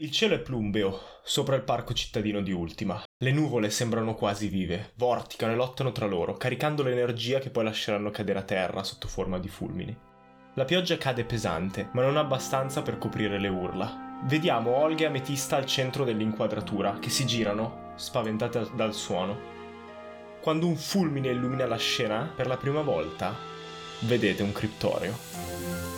[0.00, 3.02] Il cielo è plumbeo, sopra il parco cittadino di Ultima.
[3.18, 8.10] Le nuvole sembrano quasi vive, vorticano e lottano tra loro, caricando l'energia che poi lasceranno
[8.10, 9.98] cadere a terra sotto forma di fulmini.
[10.54, 14.20] La pioggia cade pesante, ma non abbastanza per coprire le urla.
[14.22, 19.36] Vediamo Olga e Ametista al centro dell'inquadratura, che si girano, spaventate dal suono.
[20.40, 23.34] Quando un fulmine illumina la scena, per la prima volta,
[24.02, 25.97] vedete un criptorio.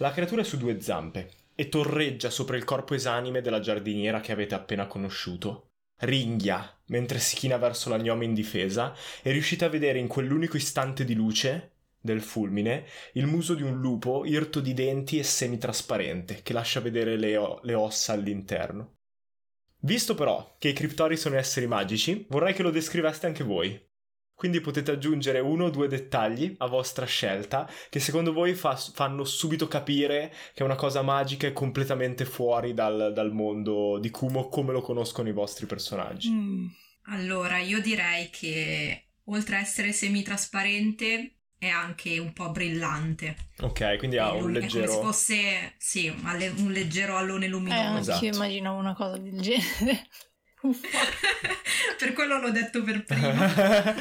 [0.00, 4.32] La creatura è su due zampe e torreggia sopra il corpo esanime della giardiniera che
[4.32, 5.72] avete appena conosciuto.
[5.98, 11.04] Ringhia mentre si china verso la gnome indifesa e riuscite a vedere in quell'unico istante
[11.04, 16.54] di luce del fulmine il muso di un lupo irto di denti e semitrasparente che
[16.54, 18.94] lascia vedere le, o- le ossa all'interno.
[19.80, 23.78] Visto però che i criptori sono esseri magici, vorrei che lo descriveste anche voi.
[24.40, 29.22] Quindi potete aggiungere uno o due dettagli a vostra scelta che secondo voi fa- fanno
[29.24, 34.48] subito capire che è una cosa magica e completamente fuori dal, dal mondo di Kumo
[34.48, 36.30] come lo conoscono i vostri personaggi.
[36.30, 36.66] Mm.
[37.08, 43.36] Allora, io direi che oltre a essere semitrasparente è anche un po' brillante.
[43.60, 44.86] Ok, quindi ha un È leggero...
[44.86, 47.82] come se fosse, sì, un leggero allone Eh, luminoso.
[47.82, 48.24] anche Esatto.
[48.24, 50.06] io immaginavo una cosa del genere.
[51.98, 53.94] Per quello l'ho detto per prima.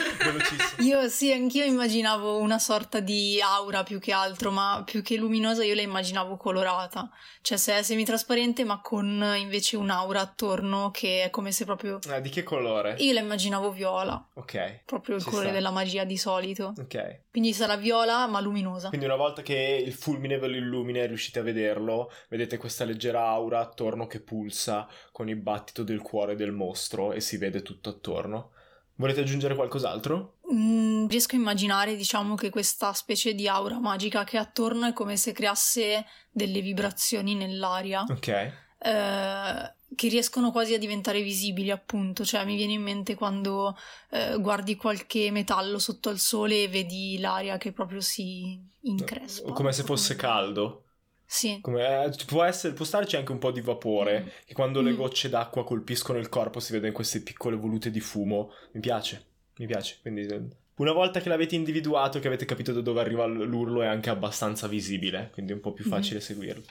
[0.80, 5.64] Io sì, anch'io immaginavo una sorta di aura più che altro, ma più che luminosa
[5.66, 7.10] io la immaginavo colorata.
[7.42, 12.00] Cioè se è semitrasparente ma con invece un'aura attorno che è come se proprio...
[12.10, 12.96] Ah, di che colore?
[13.00, 15.56] Io la immaginavo viola, Ok, proprio il Ci colore sta.
[15.56, 16.74] della magia di solito.
[16.78, 17.22] ok.
[17.32, 18.88] Quindi sarà viola ma luminosa.
[18.90, 22.86] Quindi una volta che il fulmine ve lo illumina e riuscite a vederlo, vedete questa
[22.86, 27.62] leggera aura attorno che pulsa con il battito del cuore del mostro e si vede
[27.62, 28.52] tutto attorno.
[28.96, 30.40] Volete aggiungere qualcos'altro?
[30.54, 34.94] Mm, riesco a immaginare, diciamo, che questa specie di aura magica che è attorno è
[34.94, 38.04] come se creasse delle vibrazioni nell'aria.
[38.10, 38.28] Ok.
[38.28, 42.26] eh, che riescono quasi a diventare visibili, appunto.
[42.26, 43.78] Cioè, mi viene in mente quando
[44.10, 49.52] eh, guardi qualche metallo sotto al sole e vedi l'aria che proprio si increspa.
[49.52, 50.89] Come se fosse caldo.
[51.32, 51.60] Sì.
[51.62, 54.96] Come, eh, può, essere, può starci anche un po' di vapore, che quando le Mm.
[54.96, 58.52] gocce d'acqua colpiscono il corpo si vedono queste piccole volute di fumo.
[58.72, 59.26] Mi piace,
[59.58, 60.00] mi piace.
[60.02, 60.42] Quindi eh,
[60.78, 64.68] una volta che l'avete individuato, che avete capito da dove arriva l'urlo, è anche abbastanza
[64.68, 65.92] visibile, quindi è un po' più Mhm.
[65.92, 66.64] facile seguirlo.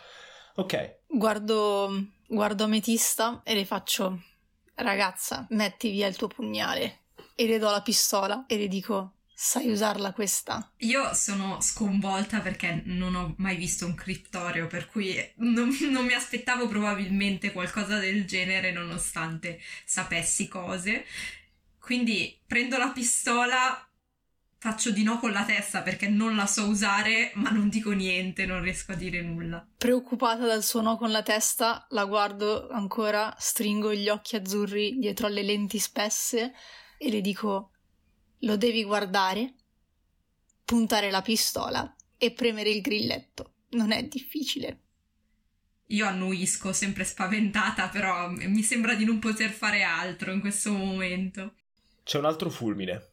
[0.56, 4.20] Ok, Guardo, guardo Ametista e le faccio:
[4.74, 7.02] Ragazza, metti via il tuo pugnale.
[7.36, 10.72] E le do la pistola e le dico: Sai usarla questa?
[10.78, 16.12] Io sono sconvolta perché non ho mai visto un criptorio, per cui non, non mi
[16.12, 21.04] aspettavo probabilmente qualcosa del genere nonostante sapessi cose.
[21.78, 23.88] Quindi prendo la pistola,
[24.58, 28.44] faccio di no con la testa perché non la so usare, ma non dico niente,
[28.44, 29.64] non riesco a dire nulla.
[29.78, 35.28] Preoccupata dal suo no con la testa, la guardo ancora, stringo gli occhi azzurri dietro
[35.28, 36.52] alle lenti spesse
[36.98, 37.70] e le dico:
[38.40, 39.54] Lo devi guardare,
[40.64, 43.54] puntare la pistola e premere il grilletto.
[43.70, 44.80] Non è difficile.
[45.90, 51.54] Io annuisco, sempre spaventata, però mi sembra di non poter fare altro in questo momento.
[52.02, 53.12] c'è un altro fulmine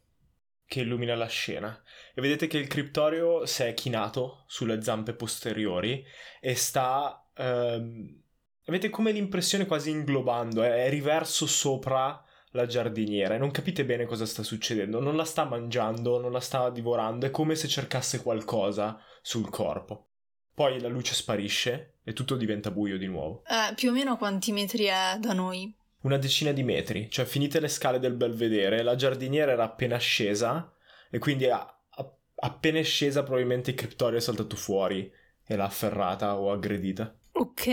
[0.65, 1.81] che illumina la scena
[2.13, 6.03] e vedete che il criptorio si è chinato sulle zampe posteriori
[6.41, 7.29] e sta...
[7.35, 8.23] ehm,
[8.65, 12.24] avete come l'impressione quasi inglobando, è, è riverso sopra
[12.55, 14.99] la giardiniera e non capite bene cosa sta succedendo.
[14.99, 20.07] Non la sta mangiando, non la sta divorando, è come se cercasse qualcosa sul corpo.
[20.53, 23.43] Poi la luce sparisce e tutto diventa buio di nuovo.
[23.45, 25.73] Eh, più o meno quanti metri è da noi?
[26.01, 30.71] Una decina di metri, cioè finite le scale del belvedere, la giardiniera era appena scesa
[31.09, 35.11] e quindi a- a- appena è scesa probabilmente il criptorio è saltato fuori
[35.45, 37.13] e l'ha afferrata o aggredita.
[37.33, 37.67] Ok.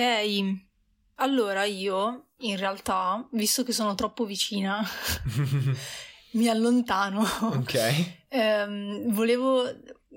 [1.17, 4.83] Allora io, in realtà, visto che sono troppo vicina,
[6.33, 7.23] mi allontano.
[7.41, 8.25] ok.
[8.29, 9.65] Ehm, volevo,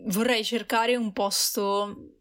[0.05, 2.13] vorrei cercare un posto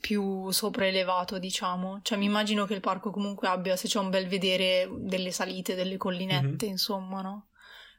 [0.00, 2.00] più sopraelevato, diciamo.
[2.02, 5.74] Cioè, mi immagino che il parco comunque abbia, se c'è un bel vedere, delle salite,
[5.74, 7.46] delle collinette, insomma, no?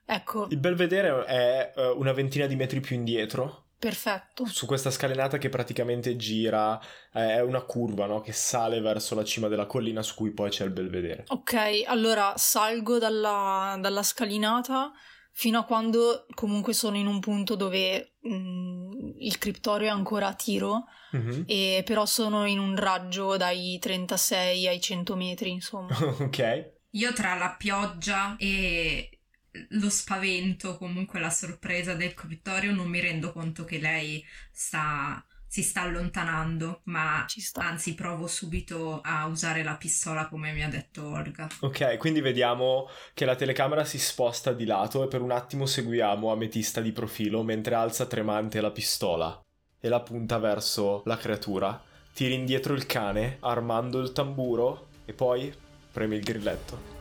[0.05, 4.45] Ecco, Il belvedere è eh, una ventina di metri più indietro, perfetto.
[4.45, 6.79] su questa scalinata che praticamente gira,
[7.13, 8.21] eh, è una curva, no?
[8.21, 11.25] Che sale verso la cima della collina su cui poi c'è il belvedere.
[11.27, 14.91] Ok, allora salgo dalla, dalla scalinata
[15.35, 20.33] fino a quando comunque sono in un punto dove mm, il criptorio è ancora a
[20.35, 21.43] tiro, Mhm.
[21.47, 25.89] e però sono in un raggio dai 36 ai 100 metri, insomma.
[26.19, 26.71] ok.
[26.95, 29.12] Io tra la pioggia e
[29.69, 35.61] lo spavento, comunque la sorpresa del criptorio, non mi rendo conto che lei sta, si
[35.61, 37.61] sta allontanando, ma Ci sta.
[37.61, 41.47] anzi provo subito a usare la pistola come mi ha detto Olga.
[41.61, 46.31] Ok, quindi vediamo che la telecamera si sposta di lato e per un attimo seguiamo
[46.31, 49.39] Ametista di profilo mentre alza tremante la pistola
[49.79, 51.81] e la punta verso la creatura.
[52.13, 55.53] Tiri indietro il cane armando il tamburo e poi
[55.91, 56.92] premi il grilletto.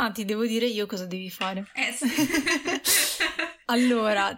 [0.00, 1.66] Ah, ti devo dire io cosa devi fare.
[1.74, 2.06] Eh sì.
[3.70, 4.32] Allora,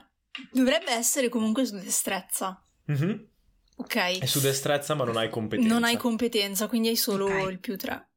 [0.50, 3.28] dovrebbe essere comunque su destrezza, Mhm.
[3.76, 4.18] ok?
[4.18, 5.72] È su destrezza ma non hai competenza.
[5.72, 7.50] Non hai competenza, quindi hai solo Ok.
[7.50, 8.08] il più 3.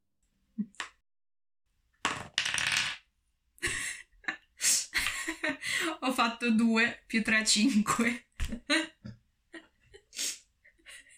[6.02, 8.26] Ho fatto 2 più 3, 5.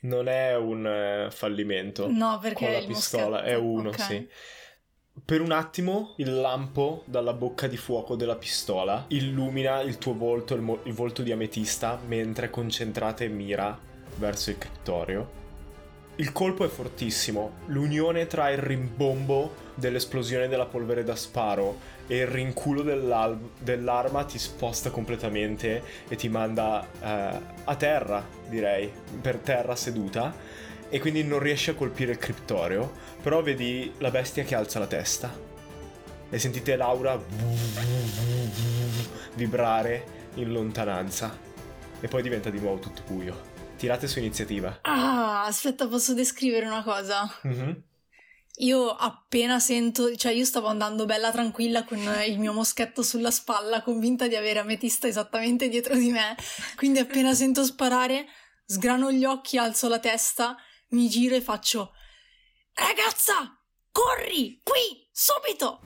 [0.02, 2.08] Non è un eh, fallimento.
[2.12, 3.50] No, perché con la pistola moschetto.
[3.50, 4.00] è uno, ok.
[4.02, 4.30] sì.
[5.24, 10.54] Per un attimo il lampo dalla bocca di fuoco della pistola illumina il tuo volto,
[10.54, 13.80] il, mo- il volto di Ametista, mentre concentrata e mira
[14.18, 15.44] verso il criptorio.
[16.18, 21.78] Il colpo è fortissimo, l'unione tra il rimbombo dell'esplosione della polvere da sparo
[22.08, 28.92] e il rinculo dell'arma ti sposta completamente e ti manda eh, a terra, direi,
[29.22, 30.34] per terra seduta
[30.96, 32.90] e quindi non riesci a colpire il criptorio,
[33.22, 35.38] però vedi la bestia che alza la testa
[36.30, 37.22] e sentite l'aura
[39.34, 41.38] vibrare in lontananza
[42.00, 43.42] e poi diventa di nuovo tutto buio.
[43.76, 44.80] Tirate su iniziativa.
[44.84, 47.30] Ah, aspetta, posso descrivere una cosa?
[47.42, 47.84] Mhm.
[48.60, 53.82] Io appena sento, cioè io stavo andando bella tranquilla con il mio moschetto sulla spalla,
[53.82, 56.38] convinta di avere Ametista esattamente dietro di me.
[56.78, 58.28] Quindi appena sento sparare,
[58.66, 60.56] sgrano gli occhi, alzo la testa,
[60.90, 61.94] mi giro e faccio
[62.74, 63.58] Ragazza,
[63.92, 65.80] corri, qui, subito!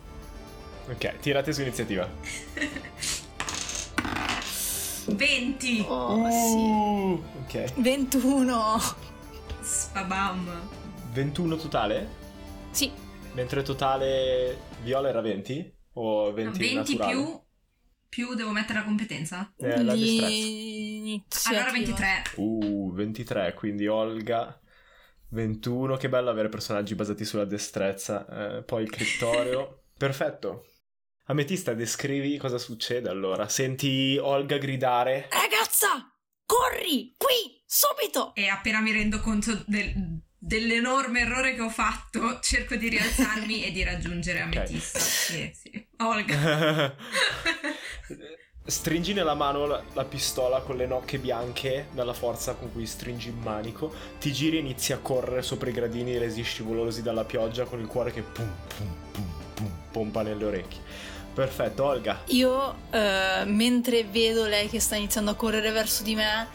[0.90, 2.10] Ok, tirate su iniziativa.
[5.06, 5.86] 20.
[5.88, 6.56] Oh, sì.
[6.56, 7.74] Uh, ok.
[7.75, 8.78] 21.
[9.62, 10.50] Spabam.
[11.12, 12.10] 21 totale?
[12.72, 12.92] Sì,
[13.34, 15.78] Mentre totale Viola era 20?
[15.94, 17.13] O 20, 20 naturale?
[17.13, 17.42] più,
[18.10, 19.54] più devo mettere la competenza.
[19.57, 19.94] Eh, la.
[19.94, 22.23] Allora 23.
[22.35, 24.58] Uh, 23, quindi Olga
[25.30, 28.57] 21, che bello avere personaggi basati sulla destrezza.
[28.57, 29.83] Eh, poi il criptorio.
[29.98, 30.66] Perfetto.
[31.26, 33.48] Ametista, descrivi cosa succede allora.
[33.48, 35.28] Senti Olga gridare.
[35.30, 36.12] Ragazza,
[36.45, 38.33] corri, qui, subito!
[38.33, 43.71] E appena mi rendo conto del- dell'enorme errore che ho fatto, cerco di rialzarmi e
[43.71, 44.98] di raggiungere Ametista.
[44.98, 45.88] Sì, sì.
[45.98, 46.95] Olga.
[48.69, 53.30] Stringi nella mano la, la pistola con le nocche bianche dalla forza con cui stringi
[53.30, 57.66] il manico, ti giri e inizi a correre sopra i gradini resi scivolosi dalla pioggia
[57.66, 58.47] con il cuore che pum
[58.78, 60.81] pum pum pum pompa nelle orecchie.
[61.33, 62.21] Perfetto, Olga.
[62.28, 66.47] Io, eh, mentre vedo lei che sta iniziando a correre verso di me,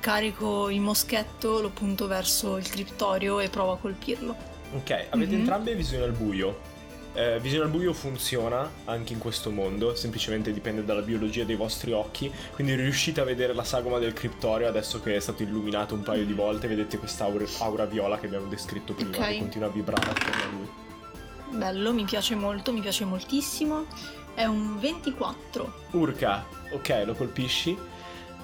[0.00, 4.34] carico il moschetto, lo punto verso il criptorio e provo a colpirlo.
[4.74, 5.38] Ok, avete Mhm.
[5.40, 6.76] entrambe visione al buio.
[7.18, 11.90] Eh, visione al buio funziona anche in questo mondo, semplicemente dipende dalla biologia dei vostri
[11.90, 16.02] occhi, quindi riuscite a vedere la sagoma del criptorio adesso che è stato illuminato un
[16.02, 17.24] paio di volte, vedete questa
[17.58, 19.26] aura, viola che abbiamo descritto prima, Ok.
[19.30, 21.58] che continua a vibrare attorno a lui.
[21.58, 23.86] Bello, mi piace molto, mi piace moltissimo.
[24.34, 25.72] È un 24.
[25.90, 27.76] Urca, ok, lo colpisci.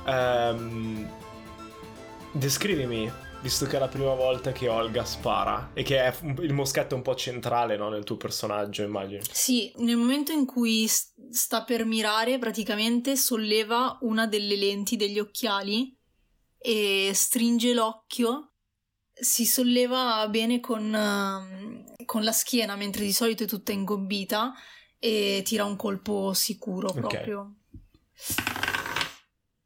[0.06, 1.08] Ehm,
[2.32, 3.08] descrivimi
[3.44, 7.02] visto che è la prima volta che Olga spara e che è il moschetto un
[7.02, 9.20] po' centrale no, nel tuo personaggio, immagino.
[9.30, 15.94] Sì, nel momento in cui sta per mirare, praticamente solleva una delle lenti degli occhiali
[16.56, 18.52] e stringe l'occhio.
[19.12, 24.54] Si solleva bene con, uh, con la schiena, mentre di solito è tutta ingombita,
[24.98, 27.56] e tira un colpo sicuro proprio.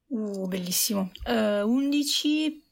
[0.09, 0.19] Okay.
[0.19, 1.13] Uh, bellissimo.
[1.25, 2.68] Uh, 11 Pu, pu,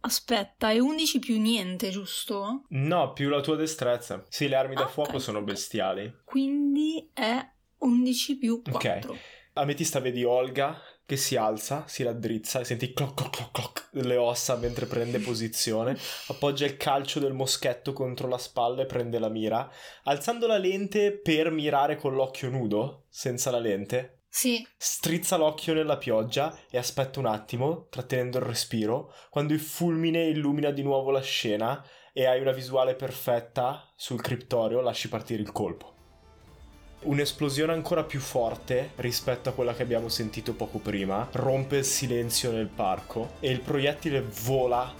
[0.00, 2.64] Aspetta, è 11 più niente, giusto?
[2.68, 4.24] No, più la tua destrezza.
[4.28, 4.92] Sì, le armi da okay.
[4.92, 6.20] fuoco sono bestiali.
[6.24, 7.44] Quindi è
[7.78, 9.12] 11 più 4.
[9.12, 9.18] Ok.
[9.54, 14.16] Ametista vedi Olga che si alza, si raddrizza e senti cloc cloc cloc cloc delle
[14.16, 15.94] ossa mentre prende posizione,
[16.28, 19.70] appoggia il calcio del moschetto contro la spalla e prende la mira,
[20.04, 24.66] alzando la lente per mirare con l'occhio nudo, senza la lente, sì.
[24.78, 30.70] Strizza l'occhio nella pioggia e aspetta un attimo, trattenendo il respiro, quando il fulmine illumina
[30.70, 31.84] di nuovo la scena
[32.14, 35.92] e hai una visuale perfetta sul criptorio, lasci partire il colpo.
[37.02, 42.52] Un'esplosione ancora più forte rispetto a quella che abbiamo sentito poco prima rompe il silenzio
[42.52, 44.94] nel parco e il proiettile vola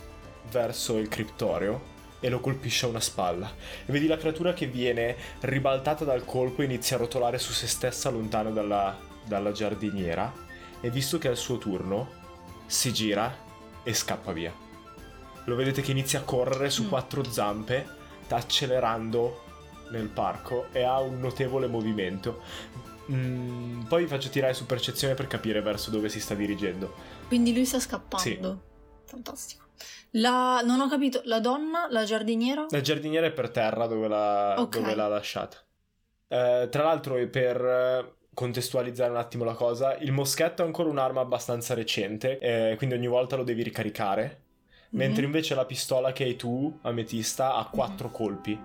[0.51, 3.51] verso il criptorio e lo colpisce a una spalla.
[3.87, 7.67] E vedi la creatura che viene ribaltata dal colpo e inizia a rotolare su se
[7.67, 10.33] stessa lontano dalla, dalla giardiniera
[10.81, 12.21] e visto che è il suo turno,
[12.67, 13.35] si gira
[13.83, 14.53] e scappa via.
[15.45, 16.89] Lo vedete che inizia a correre su mm.
[16.89, 17.87] quattro zampe,
[18.25, 19.45] sta accelerando
[19.91, 22.43] nel parco e ha un notevole movimento.
[23.11, 26.95] Mm, poi vi faccio tirare su percezione per capire verso dove si sta dirigendo.
[27.29, 28.19] Quindi lui sta scappando.
[28.19, 28.41] Sì.
[29.05, 29.65] Fantastico.
[30.13, 30.63] La...
[30.65, 32.67] Non ho capito, la donna, la giardiniera?
[32.71, 34.81] La giardiniera è per terra dove l'ha, okay.
[34.81, 35.59] dove l'ha lasciata.
[36.29, 41.75] Eh, tra l'altro, per contestualizzare un attimo la cosa, il moschetto è ancora un'arma abbastanza
[41.75, 44.89] recente, eh, quindi ogni volta lo devi ricaricare, mm-hmm.
[44.91, 48.17] mentre invece la pistola che hai tu, ametista, ha quattro mm-hmm.
[48.17, 48.61] colpi.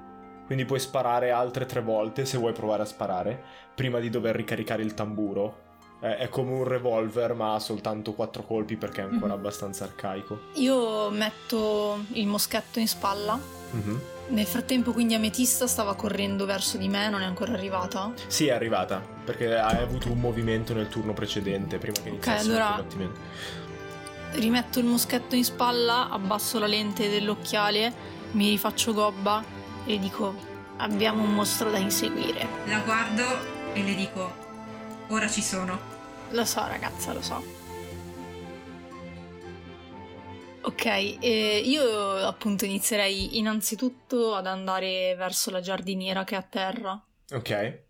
[0.45, 3.43] Quindi puoi sparare altre tre volte se vuoi provare a sparare,
[3.75, 5.65] prima di dover ricaricare il tamburo.
[5.99, 9.39] È come un revolver, ma ha soltanto quattro colpi perché è ancora mm-hmm.
[9.39, 10.39] abbastanza arcaico.
[10.53, 13.37] Io metto il moschetto in spalla.
[14.29, 18.11] Nel frattempo quindi Ametista stava correndo verso di me, non è ancora arrivata?
[18.27, 22.55] Sì, è arrivata, perché hai avuto un movimento nel turno precedente, prima che iniziasse okay,
[22.55, 22.69] allora...
[22.69, 23.19] il combattimento.
[24.31, 27.93] Rimetto il moschetto in spalla, abbasso la lente dell'occhiale,
[28.31, 29.41] mi rifaccio gobba
[29.85, 30.35] e dico
[30.77, 32.45] abbiamo un mostro da inseguire.
[32.65, 33.23] La guardo
[33.73, 34.35] e le dico
[35.07, 35.79] ora ci sono.
[36.31, 37.56] Lo so ragazza, lo so.
[40.67, 47.01] Ok, eh, io appunto inizierei innanzitutto ad andare verso la giardiniera che è a terra.
[47.31, 47.83] Ok.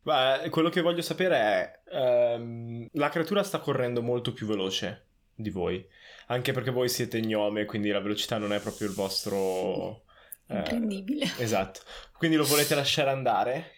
[0.00, 1.80] Beh, quello che voglio sapere è...
[1.92, 5.86] Ehm, la creatura sta correndo molto più veloce di voi.
[6.28, 10.04] Anche perché voi siete gnome, quindi la velocità non è proprio il vostro...
[10.48, 11.30] Eh, Imprendibile.
[11.36, 11.80] Esatto.
[12.16, 13.72] Quindi lo volete lasciare andare?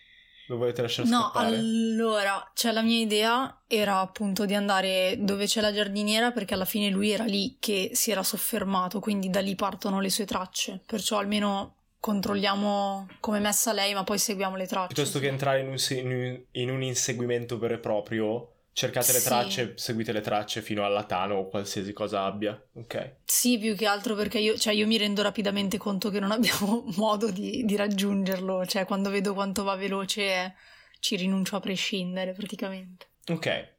[0.48, 1.50] Lo volete lasciare no, scappare?
[1.50, 6.54] No, allora, cioè la mia idea era appunto di andare dove c'è la giardiniera perché
[6.54, 10.24] alla fine lui era lì che si era soffermato, quindi da lì partono le sue
[10.24, 10.82] tracce.
[10.86, 14.94] Perciò almeno controlliamo come è messa lei, ma poi seguiamo le tracce.
[14.94, 15.24] Piuttosto sì.
[15.24, 19.84] che entrare in un, in un inseguimento vero e proprio, cercate le tracce, sì.
[19.86, 23.16] seguite le tracce fino alla Tano o qualsiasi cosa abbia, ok?
[23.24, 26.84] Sì, più che altro perché io, cioè, io mi rendo rapidamente conto che non abbiamo
[26.94, 30.54] modo di, di, raggiungerlo, cioè quando vedo quanto va veloce
[31.00, 33.06] ci rinuncio a prescindere praticamente.
[33.30, 33.74] Ok,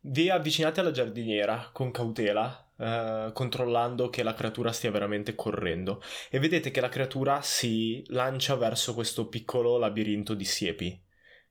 [0.00, 6.38] vi avvicinate alla giardiniera con cautela, Uh, controllando che la creatura stia veramente correndo e
[6.38, 10.98] vedete che la creatura si lancia verso questo piccolo labirinto di siepi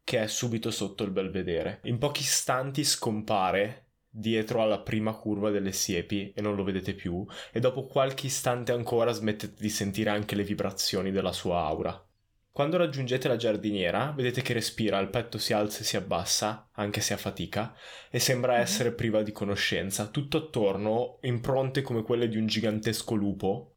[0.09, 1.81] che è subito sotto il belvedere.
[1.83, 7.23] In pochi istanti scompare dietro alla prima curva delle siepi e non lo vedete più
[7.51, 12.03] e dopo qualche istante ancora smettete di sentire anche le vibrazioni della sua aura.
[12.51, 17.01] Quando raggiungete la giardiniera, vedete che respira, il petto si alza e si abbassa, anche
[17.01, 17.75] se a fatica,
[18.09, 18.61] e sembra mm-hmm.
[18.63, 20.07] essere priva di conoscenza.
[20.07, 23.75] Tutto attorno, impronte come quelle di un gigantesco lupo,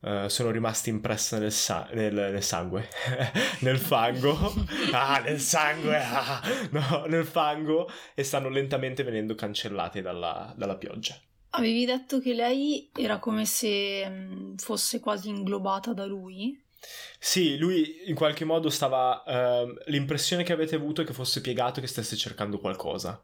[0.00, 2.88] Uh, sono rimasti impresse nel, sa- nel, nel sangue,
[3.60, 4.54] nel fango,
[4.92, 6.40] ah, nel sangue, ah,
[6.70, 11.20] no, nel fango e stanno lentamente venendo cancellate dalla, dalla pioggia.
[11.50, 16.62] Avevi detto che lei era come se mm, fosse quasi inglobata da lui?
[17.18, 19.24] Sì, lui in qualche modo stava.
[19.26, 23.20] Uh, l'impressione che avete avuto è che fosse piegato e che stesse cercando qualcosa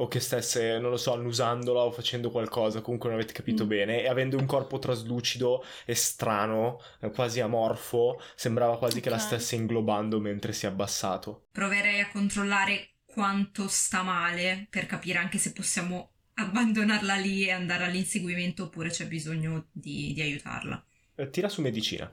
[0.00, 3.68] o che stesse, non lo so, annusandola o facendo qualcosa, comunque non avete capito mm.
[3.68, 9.02] bene, e avendo un corpo traslucido e strano, eh, quasi amorfo, sembrava quasi okay.
[9.02, 11.48] che la stesse inglobando mentre si è abbassato.
[11.52, 17.84] Proverei a controllare quanto sta male per capire anche se possiamo abbandonarla lì e andare
[17.84, 20.82] all'inseguimento oppure c'è bisogno di, di aiutarla.
[21.16, 22.10] Eh, tira su medicina.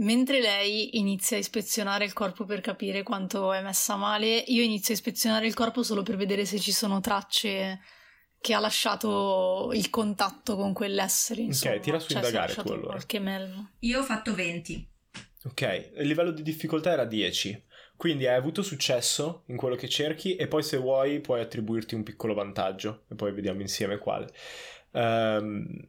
[0.00, 4.94] Mentre lei inizia a ispezionare il corpo per capire quanto è messa male, io inizio
[4.94, 7.80] a ispezionare il corpo solo per vedere se ci sono tracce
[8.40, 11.42] che ha lasciato il contatto con quell'essere.
[11.42, 11.74] Insomma.
[11.74, 12.86] Ok, tira su Cioè, indagare tu allora.
[12.88, 13.70] Qualche melma.
[13.80, 14.88] Io ho fatto 20.
[15.44, 17.64] Ok, il livello di difficoltà era 10.
[17.96, 22.02] Quindi hai avuto successo in quello che cerchi e poi se vuoi puoi attribuirti un
[22.02, 24.32] piccolo vantaggio e poi vediamo insieme quale.
[24.92, 25.88] Ehm,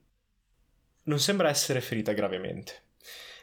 [1.03, 2.89] non sembra essere ferita gravemente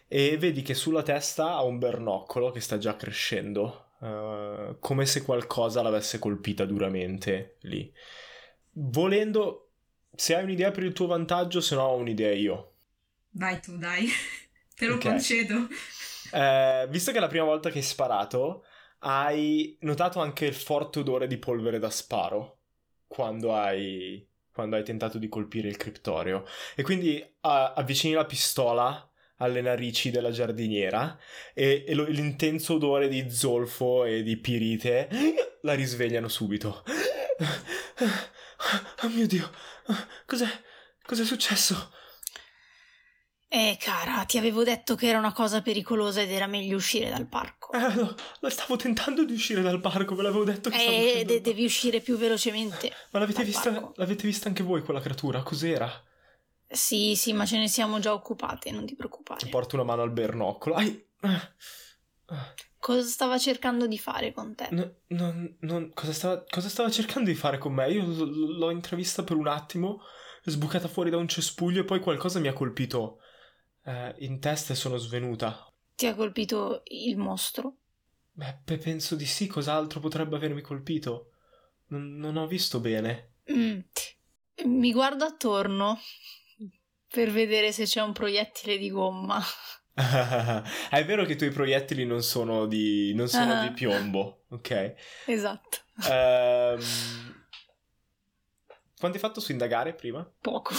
[0.09, 5.23] e vedi che sulla testa ha un bernoccolo che sta già crescendo, eh, come se
[5.23, 7.93] qualcosa l'avesse colpita duramente lì.
[8.73, 9.71] Volendo,
[10.15, 12.73] se hai un'idea per il tuo vantaggio, se no ho un'idea io.
[13.33, 14.09] Vai tu, dai.
[14.77, 15.05] Te lo Ok.
[15.05, 15.69] concedo.
[16.31, 18.65] Eh, visto che è la prima volta che hai sparato,
[19.01, 22.61] hai notato anche il forte odore di polvere da sparo
[23.07, 26.45] quando hai, quando hai tentato di colpire il criptorio.
[26.77, 29.08] E quindi ah, avvicini la pistola
[29.39, 31.19] alle narici della giardiniera
[31.55, 35.09] e, e lo- l'intenso odore di zolfo e di pirite
[35.63, 36.85] la risvegliano subito.
[39.03, 39.51] Oh mio Dio,
[40.27, 40.49] cos'è?
[41.05, 41.93] Cos'è successo?
[43.51, 47.27] Eh, cara, ti avevo detto che era una cosa pericolosa ed era meglio uscire dal
[47.27, 47.73] parco.
[47.73, 51.65] Eh, lo stavo tentando di uscire dal parco, ve l'avevo detto che Eh, de- devi
[51.65, 52.93] uscire più velocemente.
[53.11, 55.43] Ma l'avete vista, l'avete vista anche voi quella creatura?
[55.43, 55.91] Cos'era?
[56.71, 59.49] Sì, sì, ma ce ne siamo già occupate, non ti preoccupare.
[59.49, 60.75] Porto una mano al bernoccolo.
[60.75, 61.07] Ai!
[62.79, 64.69] Cosa stava cercando di fare con te?
[64.71, 67.91] no- non- non- cosa, stava, cosa stava cercando di fare con me?
[67.91, 70.01] Io l- l'ho intravista per un attimo,
[70.45, 73.19] sbucata fuori da un cespuglio e poi qualcosa mi ha colpito
[73.85, 75.67] eh, in testa e sono svenuta.
[75.97, 77.77] Ti ha colpito il mostro?
[78.33, 81.33] Beh, pe- penso di sì, cos'altro potrebbe avermi colpito?
[81.89, 83.33] Non, non ho visto bene.
[83.51, 83.81] Mm.
[84.67, 85.99] Mi guardo attorno
[87.11, 89.41] per vedere se c'è un proiettile di gomma.
[90.91, 93.61] è vero che i tuoi proiettili non sono di, non sono Ah.
[93.67, 94.95] di piombo, ok?
[95.27, 97.37] Esatto, Ehm,
[98.99, 100.29] Quanto hai fatto su indagare prima?
[100.41, 100.75] poco.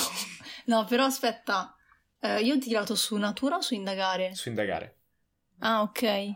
[0.66, 1.76] No, però aspetta,
[2.20, 4.36] eh, io ho tirato su natura o su indagare?
[4.36, 4.98] Su indagare.
[5.60, 6.32] Ah, ok.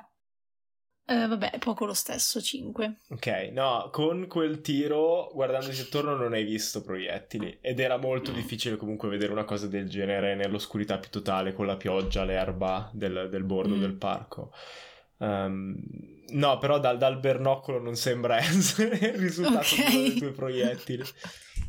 [1.06, 3.00] Eh, vabbè, è poco lo stesso, 5.
[3.10, 7.58] Ok, no, con quel tiro, guardandosi attorno, non hai visto proiettili.
[7.60, 11.76] Ed era molto difficile comunque vedere una cosa del genere nell'oscurità più totale, con la
[11.76, 13.80] pioggia, l'erba del, del bordo Mm.
[13.82, 14.54] del parco.
[15.20, 15.76] Ehm,
[16.30, 19.76] no, però dal, dal bernoccolo non sembra essere il risultato Ok.
[19.90, 21.04] di uno dei tuoi proiettili.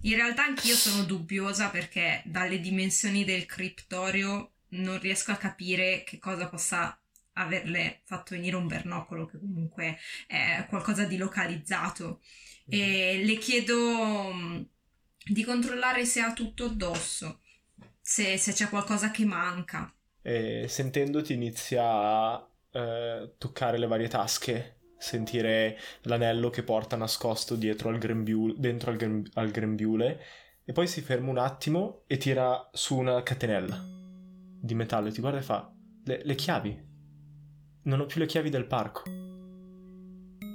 [0.03, 6.19] In realtà anch'io sono dubbiosa perché dalle dimensioni del criptorio non riesco a capire che
[6.19, 6.97] cosa possa
[7.35, 12.21] averle fatto venire un bernoccolo, che comunque è qualcosa di localizzato.
[12.67, 14.69] E le chiedo mh,
[15.27, 17.41] di controllare se ha tutto addosso,
[18.01, 19.93] se, se c'è qualcosa che manca.
[20.23, 27.91] E sentendoti inizia a eh, toccare le varie tasche, sentire l'anello che porta nascosto dietro
[27.91, 30.21] al grembiule, dentro al, grem- al grembiule
[30.65, 33.83] e poi si ferma un attimo e tira su una catenella
[34.61, 35.71] di metallo e ti guarda e fa
[36.05, 36.93] le, le chiavi.
[37.85, 39.03] Non ho più le chiavi del parco.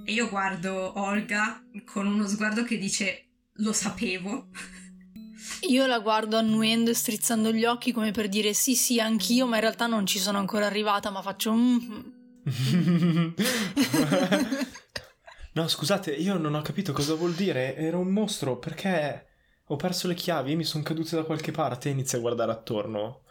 [0.06, 4.48] E io guardo Olga con uno sguardo che dice lo sapevo.
[5.70, 9.56] Io la guardo annuendo e strizzando gli occhi come per dire sì, sì, anch'io, ma
[9.56, 11.54] in realtà non ci sono ancora arrivata, ma faccio...
[11.54, 12.10] mm.
[15.54, 17.76] no, scusate, io non ho capito cosa vuol dire.
[17.76, 19.28] Era un mostro perché
[19.66, 23.22] ho perso le chiavi, mi sono cadute da qualche parte e inizio a guardare attorno.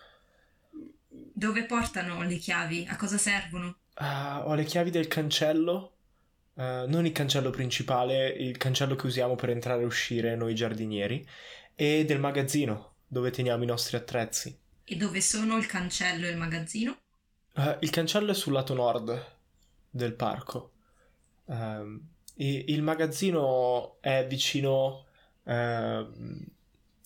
[1.11, 2.87] Dove portano le chiavi?
[2.89, 3.79] A cosa servono?
[4.01, 5.97] Ah, ho le chiavi del cancello,
[6.55, 11.27] eh, non il cancello principale, il cancello che usiamo per entrare e uscire noi giardinieri,
[11.75, 14.57] e del magazzino dove teniamo i nostri attrezzi.
[14.85, 16.97] E dove sono il cancello e il magazzino?
[17.55, 19.37] Eh, il cancello è sul lato nord
[19.91, 20.73] del parco.
[21.47, 22.01] Ehm,
[22.37, 25.07] il magazzino è vicino.
[25.45, 26.45] ehm,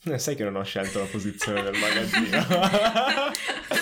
[0.04, 2.44] eh, sai che non ho scelto la posizione del magazzino.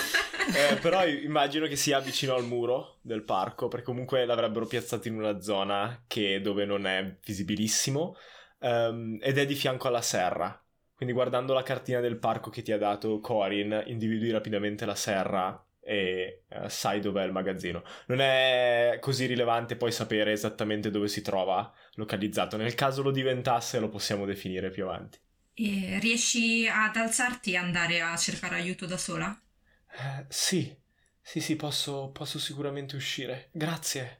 [0.53, 5.15] Eh, però immagino che sia vicino al muro del parco, perché comunque l'avrebbero piazzato in
[5.15, 8.15] una zona che dove non è visibilissimo
[8.59, 10.61] ehm, ed è di fianco alla serra.
[10.95, 15.65] Quindi guardando la cartina del parco che ti ha dato Corin, individui rapidamente la serra
[15.79, 17.83] e eh, sai dov'è il magazzino.
[18.07, 22.55] Non è così rilevante poi sapere esattamente dove si trova localizzato.
[22.57, 25.17] Nel caso lo diventasse lo possiamo definire più avanti.
[25.53, 29.39] E riesci ad alzarti e andare a cercare aiuto da sola?
[29.93, 30.75] Eh, sì,
[31.21, 33.49] sì, sì, posso, posso sicuramente uscire.
[33.51, 34.19] Grazie.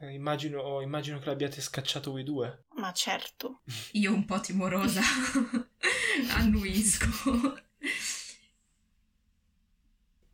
[0.00, 2.64] Eh, immagino, immagino che l'abbiate scacciato voi due.
[2.76, 3.62] Ma certo.
[3.92, 5.00] Io un po' timorosa
[6.36, 7.08] annuisco.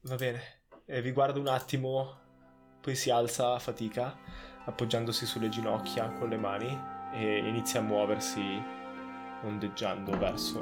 [0.02, 0.62] Va bene.
[0.86, 2.20] E vi guardo un attimo,
[2.82, 4.18] poi si alza a fatica,
[4.66, 6.78] appoggiandosi sulle ginocchia con le mani
[7.14, 8.42] e inizia a muoversi
[9.44, 10.60] ondeggiando verso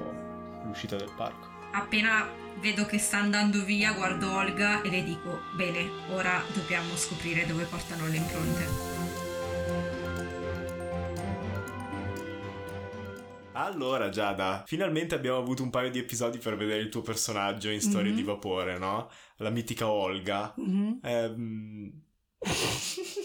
[0.65, 1.52] l'uscita del parco.
[1.73, 2.29] Appena
[2.61, 7.65] vedo che sta andando via, guardo Olga e le dico: Bene, ora dobbiamo scoprire dove
[7.65, 8.91] portano le impronte.
[13.55, 17.81] Allora, Giada, finalmente abbiamo avuto un paio di episodi per vedere il tuo personaggio in
[17.83, 18.17] Storie Mhm.
[18.17, 19.11] di Vapore, no?
[19.37, 20.53] La mitica Olga.
[20.57, 21.01] Mhm.
[21.03, 21.93] Ehm,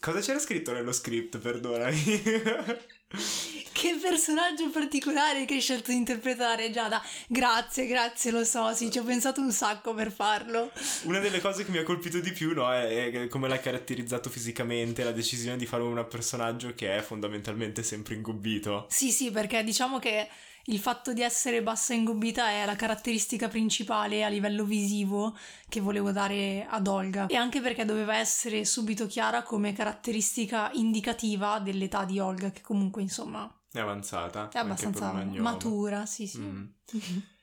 [0.00, 2.02] Cosa c'era scritto nello script, perdonami?
[3.84, 7.02] Che personaggio particolare che hai scelto di interpretare, Giada.
[7.26, 10.70] Grazie, grazie, lo so, sì, ci ho pensato un sacco per farlo.
[11.02, 14.30] Una delle cose che mi ha colpito di più, no, è, è come l'hai caratterizzato
[14.30, 18.86] fisicamente, la decisione di fare un personaggio che è fondamentalmente sempre ingobbito.
[18.88, 20.28] Sì, sì, perché diciamo che
[20.66, 25.36] il fatto di essere bassa e ingobbita è la caratteristica principale a livello visivo
[25.68, 27.26] che volevo dare ad Olga.
[27.26, 33.02] E anche perché doveva essere subito chiara come caratteristica indicativa dell'età di Olga, che comunque,
[33.02, 34.48] insomma, È avanzata.
[34.50, 36.38] è abbastanza matura, sì, sì.
[36.40, 36.64] Mm.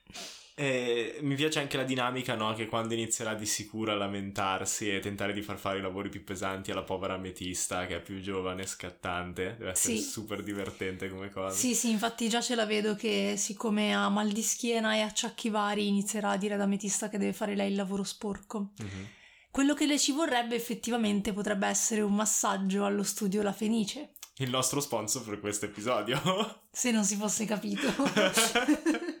[0.54, 2.52] E mi piace anche la dinamica, no?
[2.52, 6.22] Che quando inizierà di sicuro a lamentarsi e tentare di far fare i lavori più
[6.24, 10.02] pesanti alla povera ametista, che è più giovane e scattante, deve essere Sì.
[10.02, 11.54] super divertente come cosa.
[11.56, 15.48] Sì, sì, infatti già ce la vedo che siccome ha mal di schiena e acciacchi
[15.48, 18.72] vari inizierà a dire ad Ametista che deve fare lei il lavoro sporco.
[18.78, 19.06] Mhm.
[19.50, 24.48] Quello che le ci vorrebbe effettivamente potrebbe essere un massaggio allo studio La Fenice, Il
[24.50, 26.20] nostro sponsor per questo episodio.
[26.70, 27.86] se non si fosse capito.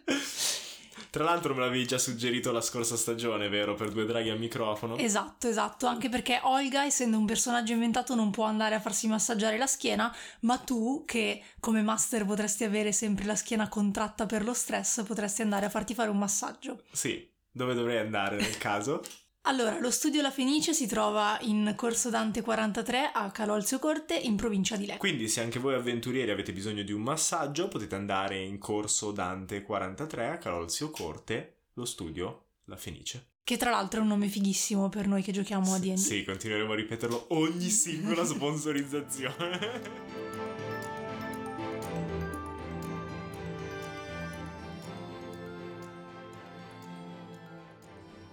[1.12, 3.74] Tra l'altro me l'avevi già suggerito la scorsa stagione, vero?
[3.74, 4.96] Per due draghi al microfono.
[4.96, 9.58] esatto, esatto, anche perché Olga, essendo un personaggio inventato, non può andare a farsi massaggiare
[9.58, 14.54] la schiena, ma tu, che come master potresti avere sempre la schiena contratta per lo
[14.54, 16.82] stress, potresti andare a farti fare un massaggio.
[16.90, 19.02] Sì, dove dovrei andare nel caso?
[19.46, 24.36] Allora, lo studio La Fenice si trova in Corso Dante 43 a Calolzio Corte, in
[24.36, 24.98] provincia di Lecco.
[24.98, 29.62] Quindi se anche voi avventurieri avete bisogno di un massaggio, potete andare in corso Dante
[29.62, 33.30] 43 a Calolzio Corte, lo studio La Fenice.
[33.42, 35.94] Che tra l'altro è un nome fighissimo per noi che giochiamo a D&D.
[35.94, 40.31] Sì, continueremo a ripeterlo ogni singola sponsorizzazione.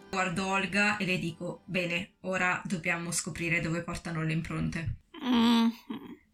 [0.09, 4.95] Guardo Olga e le dico: Bene, ora dobbiamo scoprire dove portano le impronte.
[5.23, 5.67] Mm,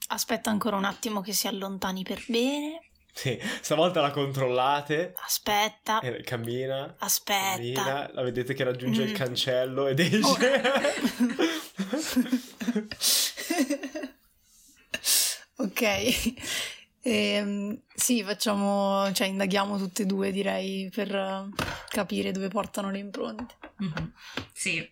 [0.08, 2.80] aspetta ancora un attimo che si allontani per bene.
[3.14, 7.56] sì, stavolta la controllate, Aspetta, e cammina, aspetta.
[7.56, 9.16] cammina, la vedete che raggiunge il Mm.
[9.16, 10.62] cancello ed esce.
[15.58, 15.82] ok.
[17.08, 21.50] Ehm, sì, facciamo, cioè indaghiamo tutte e due, direi, per eh,
[21.88, 23.56] capire dove portano le impronte.
[23.78, 24.14] Mhm.
[24.52, 24.92] Sì,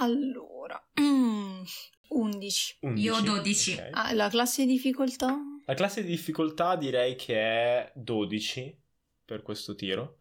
[0.00, 1.62] Allora, mm,
[2.08, 2.76] 11.
[2.80, 3.72] 11, Io 12.
[3.72, 3.88] ok.
[3.92, 5.36] Ah, la classe di difficoltà?
[5.66, 8.80] La classe di difficoltà direi che è 12
[9.24, 10.18] per questo tiro.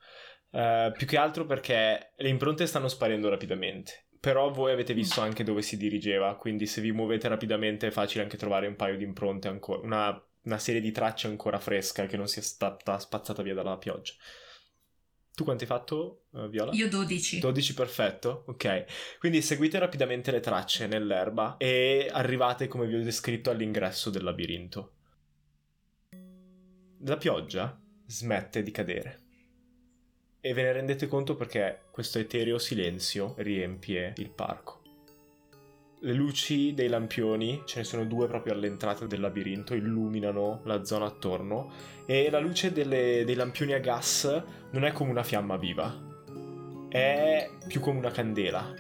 [0.49, 4.06] Eh, più che altro perché le impronte stanno sparendo rapidamente.
[4.19, 8.23] Però voi avete visto anche dove si dirigeva, quindi se vi muovete rapidamente è facile
[8.23, 12.17] anche trovare un paio di impronte ancora, una, una serie di tracce ancora fresca che
[12.17, 14.13] non sia stata spazzata via dalla pioggia.
[15.37, 16.73] Tu quanti hai fatto, eh, Viola?
[16.73, 17.39] io 12.
[17.39, 18.85] 12 perfetto, ok.
[19.19, 24.93] Quindi seguite rapidamente le tracce nell'erba e arrivate, come vi ho descritto, all'ingresso del labirinto.
[27.01, 29.26] La pioggia smette di cadere.
[30.47, 34.79] E ve ne rendete conto perché questo etereo silenzio riempie il parco.
[35.99, 41.03] Le luci dei lampioni, ce ne sono due proprio all'entrata del labirinto, illuminano la zona
[41.03, 41.69] attorno
[42.05, 45.93] e la luce delle- dei lampioni a gas non è come una fiamma viva,
[46.87, 48.73] è più come una candela.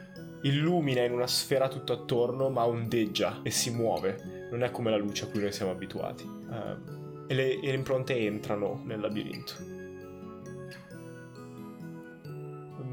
[0.43, 4.47] Illumina in una sfera tutto attorno, ma ondeggia e si muove.
[4.51, 6.23] Non è come la luce a cui noi siamo abituati.
[6.23, 9.76] Ehm, e, le, e le impronte entrano nel labirinto.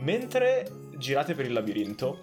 [0.05, 2.19] Mentre girate per il labirinto,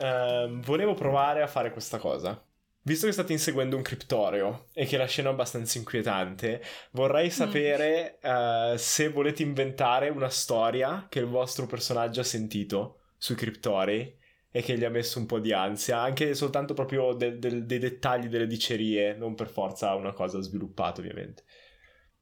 [0.00, 2.42] ehm, volevo provare a fare questa cosa.
[2.82, 6.60] Visto che state inseguendo un criptoreo e che la scena è abbastanza inquietante,
[6.92, 13.36] vorrei sapere eh, se volete inventare una storia che il vostro personaggio ha sentito sui
[13.36, 14.16] criptorei
[14.50, 17.78] e che gli ha messo un po' di ansia, anche soltanto proprio del- del- dei
[17.78, 21.44] dettagli delle dicerie, non per forza una cosa sviluppata ovviamente.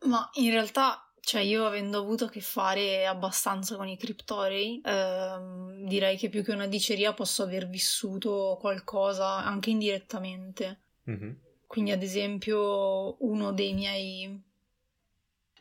[0.07, 5.85] Ma in realtà, cioè io avendo avuto a che fare abbastanza con i criptorei, ehm,
[5.89, 10.83] direi che più che una diceria posso aver vissuto qualcosa anche indirettamente.
[11.11, 11.33] Mm-hmm.
[11.67, 14.41] Quindi, ad esempio, uno dei miei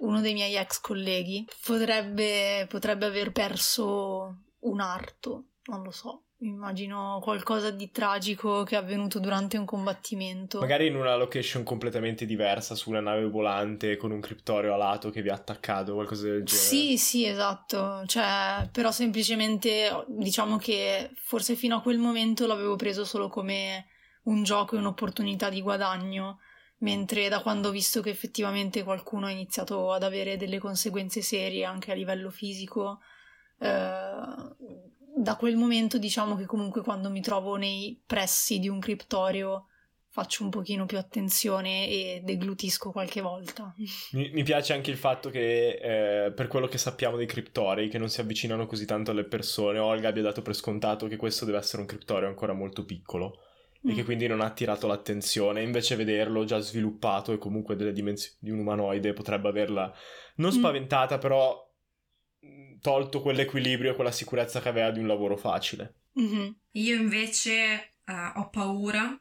[0.01, 6.24] uno dei miei ex colleghi potrebbe, potrebbe aver perso un arto, non lo so.
[6.39, 10.59] Immagino qualcosa di tragico che è avvenuto durante un combattimento.
[10.59, 15.09] Magari in una location completamente diversa, su una nave volante con un criptorio a lato
[15.09, 16.67] che vi ha attaccato, qualcosa del genere.
[16.67, 18.03] Sì, sì, esatto.
[18.05, 23.85] Cioè, però semplicemente diciamo che forse fino a quel momento l'avevo preso solo come
[24.23, 26.39] un gioco e un'opportunità di guadagno
[26.79, 31.63] mentre da quando ho visto che effettivamente qualcuno ha iniziato ad avere delle conseguenze serie
[31.63, 32.99] anche a livello fisico,
[33.59, 34.19] eh,
[35.15, 39.67] da quel momento diciamo che comunque quando mi trovo nei pressi di un criptorio
[40.15, 43.73] faccio un pochino più attenzione e deglutisco qualche volta.
[44.11, 47.97] Mi, mi piace anche il fatto che, eh, per quello che sappiamo dei criptori, che
[47.97, 51.57] non si avvicinano così tanto alle persone, Olga abbia dato per scontato che questo deve
[51.57, 53.39] essere un criptorio ancora molto piccolo
[53.85, 54.05] e che mm.
[54.05, 55.61] quindi non ha attirato l'attenzione.
[55.61, 59.93] Invece vederlo già sviluppato e comunque delle dimensioni di un umanoide potrebbe averla
[60.35, 60.57] non mm.
[60.57, 61.19] spaventata, mm.
[61.19, 61.64] però
[62.81, 65.93] tolto quell'equilibrio e quella sicurezza che aveva di un lavoro facile.
[66.19, 66.49] Mm-hmm.
[66.71, 69.19] Io invece uh, ho paura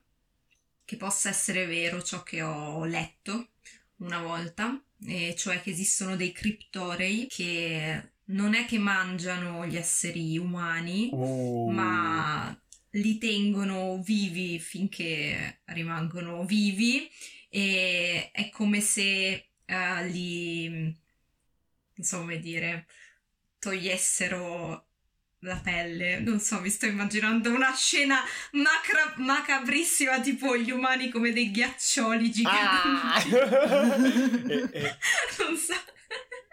[0.84, 3.48] che possa essere vero ciò che ho letto
[3.96, 10.36] una volta, e cioè che esistono dei criptorei che non è che mangiano gli esseri
[10.36, 11.70] umani, uh.
[11.70, 12.58] ma
[12.90, 17.08] li tengono vivi finché rimangono vivi
[17.48, 20.94] e è come se uh, li, non
[22.06, 22.86] so come dire,
[23.64, 24.86] togliessero
[25.40, 28.22] la pelle, non so, mi sto immaginando una scena
[28.52, 33.34] macra- macabrissima, tipo gli umani come dei ghiaccioli giganti.
[33.34, 33.92] Ah!
[34.48, 34.96] e, e...
[35.38, 35.74] Non so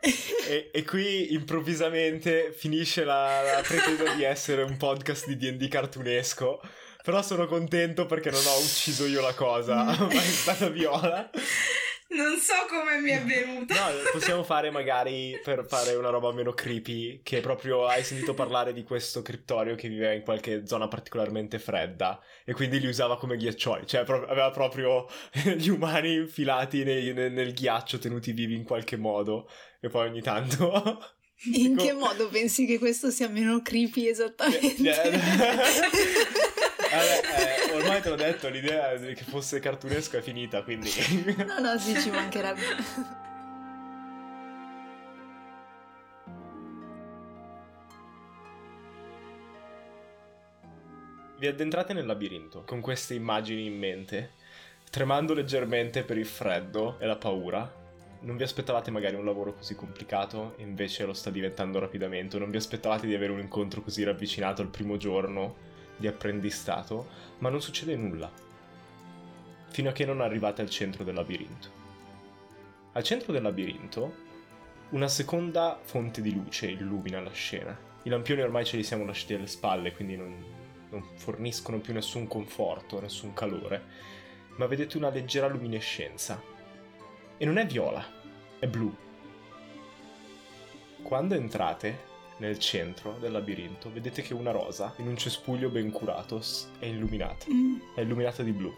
[0.02, 6.60] e, e, qui improvvisamente finisce la, la pretesa di essere un podcast di D&D cartunesco
[7.04, 11.30] però sono contento perché non ho ucciso io la cosa ma è stata Viola
[12.12, 13.74] non so come mi è venuta.
[13.74, 17.22] No, possiamo fare magari per fare una roba meno creepy.
[17.24, 22.20] Che proprio hai sentito parlare di questo criptorio che viveva in qualche zona particolarmente fredda.
[22.46, 23.86] E quindi li usava come ghiaccioli.
[23.88, 25.08] Cioè, aveva proprio
[25.56, 29.50] gli umani infilati nei, nel, nel ghiaccio, tenuti vivi in qualche modo.
[29.80, 31.00] E poi ogni tanto.
[31.54, 34.82] In che modo pensi che questo sia meno creepy esattamente?
[34.82, 35.02] Yeah.
[36.92, 40.90] Vabbè, eh, ormai te l'ho detto, l'idea che fosse cartunesco è finita, quindi...
[41.46, 42.62] no, no, sì, ci mancherebbe.
[51.38, 54.34] Vi addentrate nel labirinto con queste immagini in mente,
[54.92, 57.80] tremando leggermente per il freddo e la paura.
[58.20, 62.38] Non vi aspettavate magari un lavoro così complicato, invece lo sta diventando rapidamente.
[62.38, 65.70] Non vi aspettavate di avere un incontro così ravvicinato il primo giorno
[66.02, 68.30] di apprendistato, ma non succede nulla,
[69.70, 71.80] fino a che non arrivate al centro del labirinto.
[72.92, 74.30] Al centro del labirinto
[74.90, 77.78] una seconda fonte di luce illumina la scena.
[78.04, 80.36] I lampioni ormai ce li siamo lasciati alle spalle, quindi non,
[80.90, 83.84] non forniscono più nessun conforto, nessun calore,
[84.58, 86.42] ma vedete una leggera luminescenza.
[87.38, 88.06] E non è viola,
[88.60, 88.94] è blu.
[91.02, 92.10] Quando entrate,
[92.42, 96.44] nel centro del labirinto, vedete che una rosa, in un cespuglio ben curato,
[96.80, 97.46] è illuminata.
[97.52, 97.80] Mm.
[97.94, 98.74] È illuminata di blu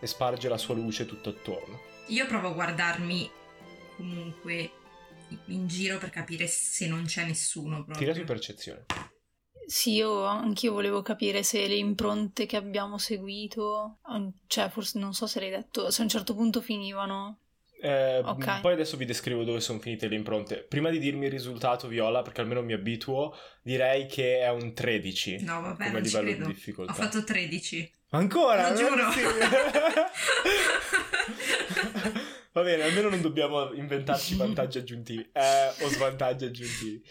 [0.00, 1.80] e sparge la sua luce tutto attorno.
[2.08, 3.28] Io provo a guardarmi
[3.96, 4.70] comunque
[5.46, 7.84] in giro per capire se non c'è nessuno.
[7.84, 7.96] Proprio.
[7.96, 8.86] Tira su percezione.
[9.66, 13.98] Sì, io anch'io volevo capire se le impronte che abbiamo seguito,
[14.46, 17.38] cioè forse non so se l'hai detto, se a un certo punto finivano
[17.82, 18.60] eh, okay.
[18.60, 20.58] Poi adesso vi descrivo dove sono finite le impronte.
[20.58, 25.42] Prima di dirmi il risultato, Viola, perché almeno mi abituo, direi che è un 13.
[25.42, 26.92] No, vabbè, come livello di difficoltà.
[26.92, 27.90] Ho fatto 13.
[28.10, 28.70] Ancora?
[28.70, 28.94] Lo giuro.
[32.52, 37.02] Va bene, almeno non dobbiamo inventarci vantaggi aggiuntivi eh, o svantaggi aggiuntivi.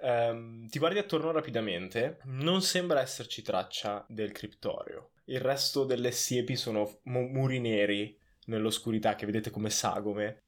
[0.00, 5.12] Um, ti guardi attorno rapidamente, non sembra esserci traccia del criptorio.
[5.24, 8.17] Il resto delle siepi sono muri neri
[8.48, 10.42] nell'oscurità che vedete come sagome.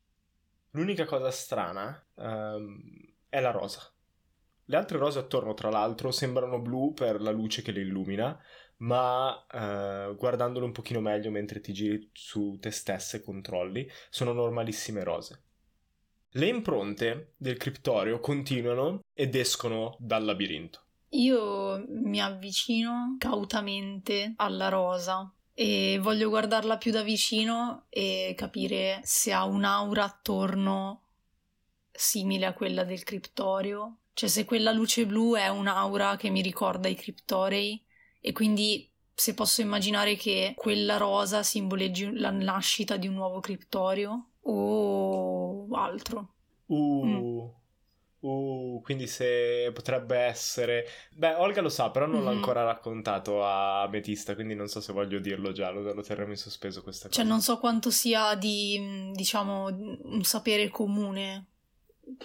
[0.73, 2.79] L'unica cosa strana um,
[3.29, 3.81] è la rosa.
[4.65, 8.39] Le altre rose attorno, tra l'altro, sembrano blu per la luce che le illumina,
[8.79, 14.33] ma uh, guardandole un pochino meglio mentre ti giri su te stessa e controlli, sono
[14.33, 15.43] normalissime rose.
[16.35, 20.85] Le impronte del criptorio continuano ed escono dal labirinto.
[21.15, 29.31] Io mi avvicino cautamente alla rosa e voglio guardarla più da vicino e capire se
[29.31, 31.03] ha un'aura attorno
[31.93, 33.99] simile a quella del criptorio.
[34.15, 37.79] Cioè se quella luce blu è un'aura che mi ricorda i criptorei
[38.23, 44.31] e quindi se posso immaginare che quella rosa simboleggi la nascita di un nuovo criptorio
[44.41, 46.37] o altro.
[46.69, 47.39] Uh, mm.
[48.21, 50.87] Uh, quindi se potrebbe essere...
[51.13, 52.25] Beh, Olga lo sa, però non mm-hmm.
[52.25, 56.31] l'ha ancora raccontato a Metista, quindi non so se voglio dirlo già, lo, lo terremo
[56.31, 57.21] in sospeso questa cosa.
[57.21, 61.47] Cioè non so quanto sia di, diciamo, un sapere comune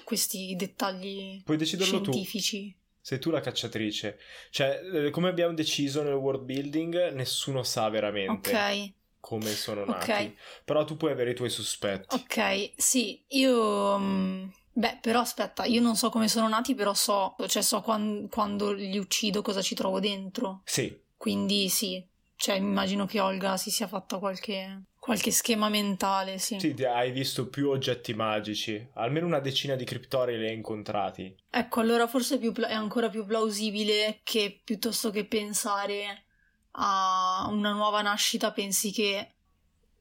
[0.04, 2.72] questi dettagli Puoi deciderlo scientifici.
[2.72, 2.84] Tu.
[3.02, 4.18] Sei tu la cacciatrice.
[4.50, 8.50] Cioè, eh, come abbiamo deciso nel world building, nessuno sa veramente.
[8.50, 8.94] Ok
[9.26, 10.12] come sono nati.
[10.12, 10.36] Okay.
[10.64, 12.14] Però tu puoi avere i tuoi sospetti.
[12.14, 13.98] Ok, sì, io...
[13.98, 18.28] Mm, beh, però aspetta, io non so come sono nati, però so, cioè so quando,
[18.28, 20.62] quando li uccido cosa ci trovo dentro.
[20.66, 21.04] Sì.
[21.16, 26.60] Quindi sì, cioè immagino che Olga si sia fatta qualche, qualche schema mentale, sì.
[26.60, 31.34] Sì, hai visto più oggetti magici, almeno una decina di criptori li hai incontrati.
[31.50, 36.26] Ecco, allora forse è, più, è ancora più plausibile che piuttosto che pensare
[36.72, 39.36] a una nuova nascita pensi che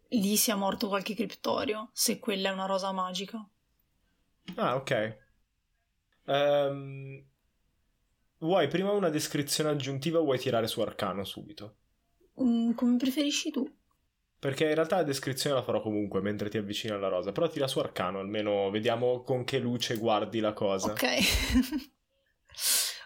[0.09, 3.49] lì sia morto qualche criptorio, se quella è una rosa magica.
[4.57, 5.19] Ah, ok.
[6.27, 7.25] Um,
[8.39, 11.77] vuoi prima una descrizione aggiuntiva o vuoi tirare su arcano subito?
[12.43, 13.69] Mm, come preferisci tu.
[14.39, 17.67] Perché in realtà la descrizione la farò comunque mentre ti avvicini alla rosa, però tira
[17.67, 20.93] su arcano, almeno vediamo con che luce guardi la cosa.
[20.93, 21.05] Ok.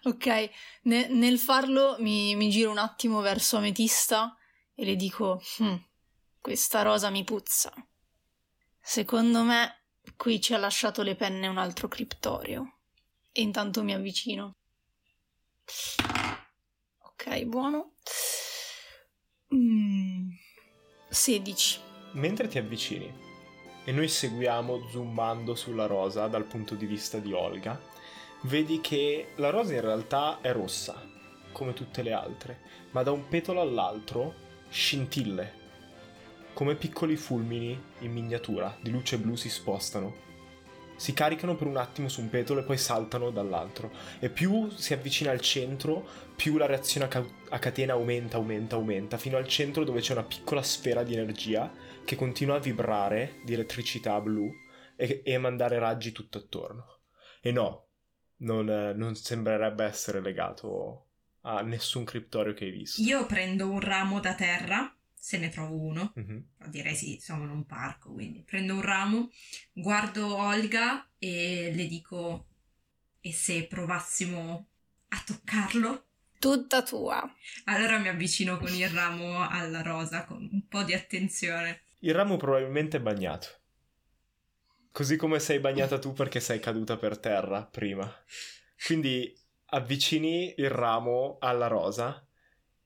[0.05, 0.51] Ok,
[0.83, 4.37] ne- nel farlo mi-, mi, giro un attimo verso Ametista
[4.74, 5.74] e le dico: hm,
[6.40, 7.72] Questa rosa mi puzza.
[8.81, 9.78] Secondo me
[10.16, 12.79] qui ci ha lasciato le penne un altro criptorio.
[13.33, 14.57] E intanto mi avvicino.
[16.99, 17.92] Ok, buono.
[19.55, 20.31] Mm,
[21.09, 21.81] 16.
[22.12, 23.27] Mentre ti avvicini
[23.85, 27.81] e noi seguiamo zoomando sulla rosa dal punto di vista di Olga,
[28.42, 31.03] vedi che la rosa in realtà è rossa,
[31.53, 34.35] come tutte le altre, ma da un petalo all'altro
[34.68, 35.58] scintille,
[36.59, 40.27] come piccoli fulmini in miniatura di luce blu si spostano.
[40.97, 43.92] Si caricano per un attimo su un petalo e poi saltano dall'altro.
[44.18, 48.75] E più si avvicina al centro, più la reazione a, ca- a catena aumenta, aumenta,
[48.75, 51.73] aumenta, fino al centro dove c'è una piccola sfera di energia
[52.05, 54.53] che continua a vibrare di elettricità blu
[54.97, 57.03] e, e mandare raggi tutto attorno.
[57.40, 57.87] E no,
[58.38, 61.05] non, non sembrerebbe essere legato
[61.42, 63.01] a nessun criptorio che hai visto.
[63.01, 66.39] Io prendo un ramo da terra, se ne trovo uno, mm-hmm.
[66.67, 69.31] direi sì, siamo in un parco, quindi prendo un ramo,
[69.73, 72.47] guardo Olga e le dico,
[73.21, 74.67] e se provassimo
[75.09, 76.05] a toccarlo?
[76.39, 77.29] Tutta tua.
[77.65, 81.83] Allora mi avvicino con il ramo alla rosa con un po' di attenzione.
[82.01, 83.49] Il ramo probabilmente è bagnato.
[84.93, 88.11] Così come sei bagnata tu perché sei caduta per terra prima.
[88.87, 92.25] Quindi avvicini il ramo alla rosa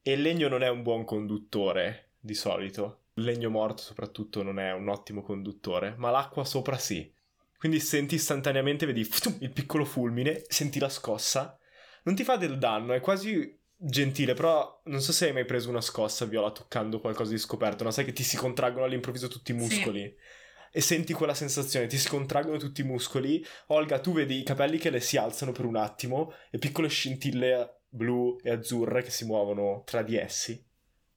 [0.00, 3.00] e il legno non è un buon conduttore di solito.
[3.14, 7.12] Il legno morto soprattutto non è un ottimo conduttore, ma l'acqua sopra sì.
[7.58, 9.06] Quindi senti istantaneamente, vedi
[9.40, 11.58] il piccolo fulmine, senti la scossa.
[12.04, 15.68] Non ti fa del danno, è quasi gentile, però non so se hai mai preso
[15.68, 17.90] una scossa viola toccando qualcosa di scoperto, no?
[17.90, 20.02] Sai che ti si contraggono all'improvviso tutti i muscoli.
[20.02, 20.40] Sì
[20.74, 23.44] e senti quella sensazione, ti si contraggono tutti i muscoli.
[23.66, 27.82] Olga, tu vedi i capelli che le si alzano per un attimo e piccole scintille
[27.90, 30.64] blu e azzurre che si muovono tra di essi,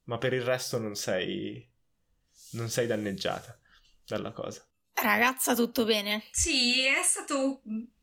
[0.05, 1.67] ma per il resto non sei
[2.51, 3.57] non sei danneggiata
[4.05, 4.65] dalla cosa.
[4.93, 6.23] Ragazza, tutto bene?
[6.31, 7.61] Sì, è stato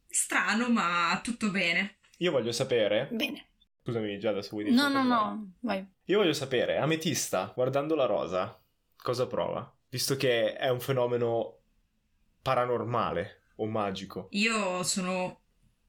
[0.09, 1.99] strano, ma tutto bene.
[2.19, 3.09] Io voglio sapere.
[3.11, 3.49] Bene.
[3.83, 4.77] Scusami, già adesso vuoi dire.
[4.77, 5.85] No, no, no, vai.
[6.05, 8.61] Io voglio sapere, Ametista, guardando la rosa,
[8.97, 9.75] cosa prova?
[9.93, 11.59] visto che è un fenomeno
[12.41, 14.29] paranormale o magico.
[14.31, 15.41] Io sono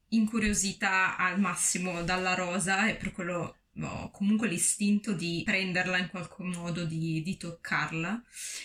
[0.08, 6.42] incuriosita al massimo dalla rosa e per quello ho comunque l'istinto di prenderla in qualche
[6.42, 8.22] modo, di, di toccarla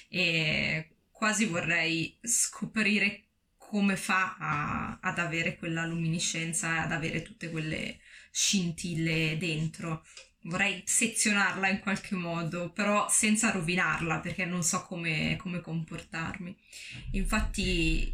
[0.07, 3.25] e quasi vorrei scoprire
[3.57, 7.99] come fa a, ad avere quella luminescenza, ad avere tutte quelle
[8.31, 10.03] scintille dentro
[10.43, 16.55] vorrei sezionarla in qualche modo, però senza rovinarla perché non so come, come comportarmi.
[17.11, 18.13] Infatti,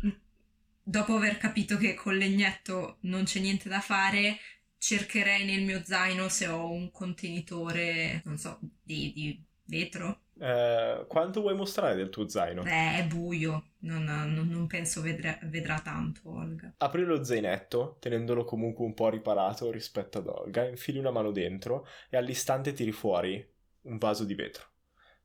[0.82, 4.40] dopo aver capito che col legnetto non c'è niente da fare,
[4.78, 11.41] cercherei nel mio zaino se ho un contenitore, non so, di, di vetro eh, quanto
[11.41, 12.64] vuoi mostrare del tuo zaino?
[12.64, 16.74] Eh, è buio, non, non, non penso vedrà, vedrà, tanto Olga.
[16.78, 21.88] Apri lo zainetto, tenendolo comunque un po' riparato rispetto ad Olga, infili una mano dentro
[22.10, 24.66] e all'istante tiri fuori un vaso di vetro,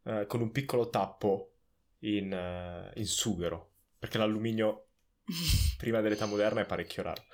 [0.05, 1.55] eh, con un piccolo tappo
[2.01, 4.87] in, uh, in sughero, perché l'alluminio
[5.77, 7.25] prima dell'età moderna è parecchio raro.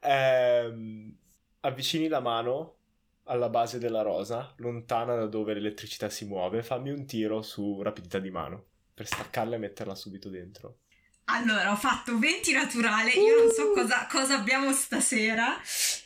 [0.00, 1.16] Eh,
[1.64, 2.76] avvicini la mano
[3.24, 8.18] alla base della rosa, lontana da dove l'elettricità si muove, fammi un tiro su rapidità
[8.18, 10.78] di mano per staccarla e metterla subito dentro.
[11.24, 15.58] Allora, ho fatto 20 naturale, io non so cosa, cosa abbiamo stasera,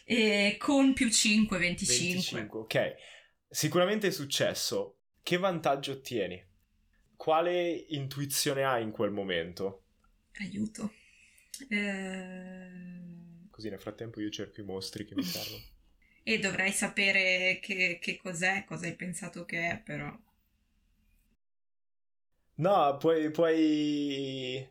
[0.04, 2.38] e con più 5, 25.
[2.38, 2.94] 25, ok.
[3.50, 4.98] Sicuramente è successo.
[5.20, 6.40] Che vantaggio ottieni?
[7.16, 9.82] Quale intuizione hai in quel momento?
[10.38, 10.92] Aiuto.
[11.68, 13.27] Eh...
[13.58, 15.64] Così nel frattempo io cerco i mostri che mi servono.
[16.22, 20.16] e dovrei sapere che, che cos'è, cosa hai pensato che è, però.
[22.56, 23.30] No, puoi...
[23.30, 24.68] puoi...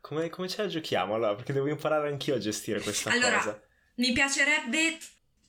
[0.00, 1.34] Come, come ce la giochiamo allora?
[1.34, 3.62] Perché devo imparare anch'io a gestire questa allora, cosa.
[3.96, 4.98] Mi piacerebbe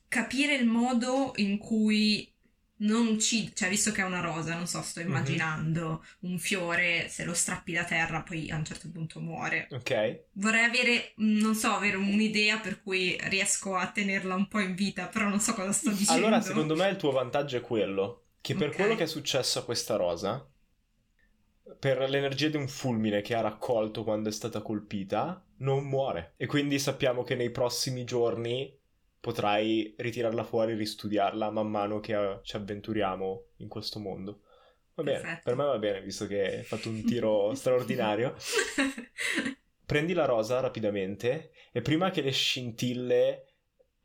[0.08, 2.31] capire il modo in cui
[2.82, 5.08] non uccide, cioè visto che è una rosa, non so, sto Mhm.
[5.08, 6.34] immaginando mm-hmm.
[6.34, 9.68] un fiore, se lo strappi da terra poi a un certo punto muore.
[9.72, 9.92] Ok.
[10.34, 15.08] Vorrei avere, non so, avere un'idea per cui riesco a tenerla un po' in vita,
[15.08, 16.28] però non so cosa sto dicendo.
[16.28, 18.76] Allora, secondo me il tuo vantaggio è quello, che per Ok.
[18.76, 20.48] quello che è successo a questa rosa,
[21.80, 26.34] per l'energia di un fulmine che ha raccolto quando è stata colpita, non muore.
[26.38, 28.72] E quindi sappiamo che nei prossimi giorni
[29.22, 34.42] potrai ritirarla fuori e ristudiarla man mano che eh, ci avventuriamo in questo mondo.
[34.96, 35.42] Va bene, Perfetto.
[35.44, 38.36] per me va bene, visto che hai fatto un tiro straordinario.
[39.86, 43.46] Prendi la rosa rapidamente e prima che le scintille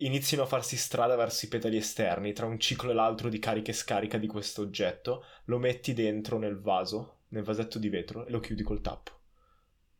[0.00, 3.70] inizino a farsi strada verso i petali esterni, tra un ciclo e l'altro di carica
[3.70, 8.30] e scarica di questo oggetto, lo metti dentro nel vaso, nel vasetto di vetro e
[8.30, 9.12] lo chiudi col tappo.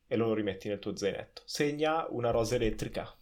[0.07, 1.43] E lo rimetti nel tuo zainetto.
[1.47, 3.16] Segna una rosa elettrica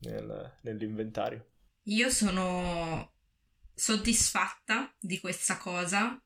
[0.00, 1.46] nel- nell'inventario.
[1.84, 3.12] Io sono
[3.74, 6.20] soddisfatta di questa cosa,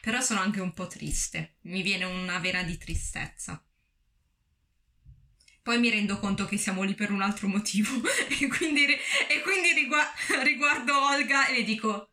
[0.00, 1.56] però sono anche un po' triste.
[1.62, 3.62] Mi viene una vena di tristezza.
[5.62, 7.90] Poi mi rendo conto che siamo lì per un altro motivo
[8.40, 10.10] e quindi, e quindi rigua-
[10.42, 12.10] riguardo Olga e le dico,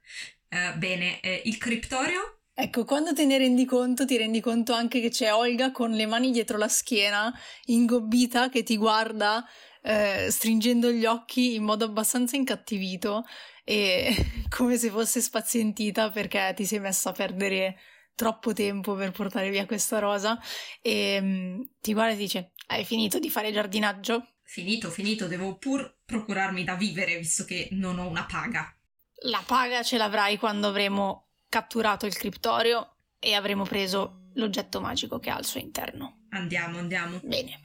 [0.49, 2.39] "Eh, bene, eh, il criptorio?
[2.53, 6.05] Ecco, quando te ne rendi conto, ti rendi conto anche che c'è Olga con le
[6.05, 7.33] mani dietro la schiena,
[7.65, 9.45] ingobbita, che ti guarda,
[9.85, 13.23] eh, stringendo gli occhi in modo abbastanza incattivito
[13.63, 14.15] e
[14.49, 17.77] come se fosse spazientita perché ti sei messa a perdere
[18.15, 20.39] troppo tempo per portare via questa rosa
[20.81, 24.27] e mm, ti guarda e ti dice: Hai finito di fare giardinaggio?
[24.41, 28.75] Finito, finito, devo pur procurarmi da vivere visto che non ho una paga.
[29.23, 35.29] La paga ce l'avrai quando avremo catturato il criptorio e avremo preso l'oggetto magico che
[35.29, 36.25] ha al suo interno.
[36.29, 37.19] Andiamo, andiamo.
[37.23, 37.59] Bene.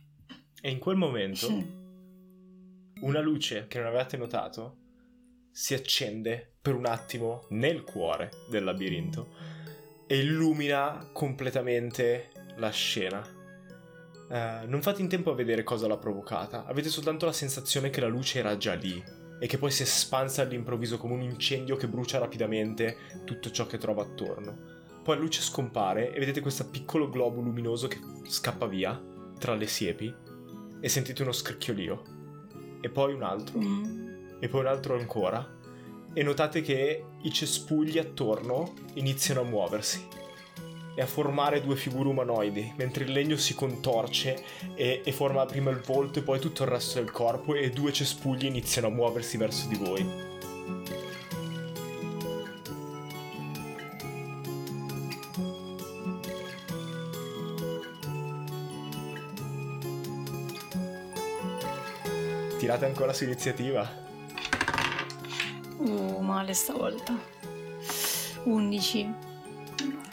[0.60, 1.79] E in quel momento Mm.
[3.00, 4.76] Una luce che non avevate notato
[5.50, 9.34] si accende per un attimo nel cuore del labirinto
[10.06, 13.22] e illumina completamente la scena.
[14.30, 18.00] Eh, non fate in tempo a vedere cosa l'ha provocata, avete soltanto la sensazione che
[18.00, 19.02] la luce era già lì
[19.40, 23.66] e che poi si è espansa all'improvviso come un incendio che brucia rapidamente tutto ciò
[23.66, 24.78] che trova attorno.
[25.02, 27.98] Poi la luce scompare e vedete questo piccolo globo luminoso che
[28.28, 29.00] scappa via
[29.38, 30.14] tra le siepi
[30.80, 32.19] e sentite uno scricchiolio.
[32.80, 34.38] E poi un altro Mm.
[34.40, 35.58] e poi un altro ancora,
[36.12, 40.04] e notate che i cespugli attorno iniziano a muoversi
[40.96, 44.42] e a formare due figure umanoidi, mentre il legno si contorce
[44.74, 47.92] e, e forma prima il volto e poi tutto il resto del corpo e due
[47.92, 50.29] cespugli iniziano a muoversi verso di voi.
[62.70, 63.84] Tirate ancora su iniziativa.
[65.78, 67.18] Uh, male stavolta.
[68.44, 69.12] 11.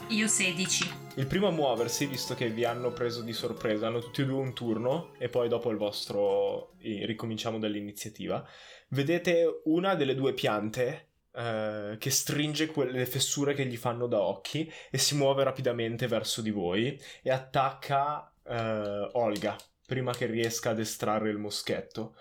[0.07, 0.91] Io 16.
[1.17, 4.39] Il primo a muoversi, visto che vi hanno preso di sorpresa, hanno tutti e due
[4.39, 8.43] un turno e poi dopo il vostro ricominciamo dall'iniziativa.
[8.87, 14.67] Vedete una delle due piante eh, che stringe quelle fessure che gli fanno da occhi
[14.89, 19.55] e si muove rapidamente verso di voi e attacca eh, Olga
[19.87, 22.15] prima che riesca ad estrarre il moschetto.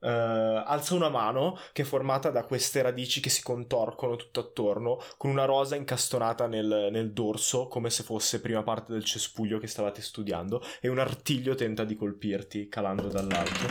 [0.00, 5.00] Eh, alza una mano che è formata da queste radici che si contorcono tutto attorno,
[5.16, 9.66] con una rosa incastonata nel, nel dorso, come se fosse prima parte del cespuglio che
[9.66, 13.66] stavate studiando, e un artiglio tenta di colpirti, calando dall'alto.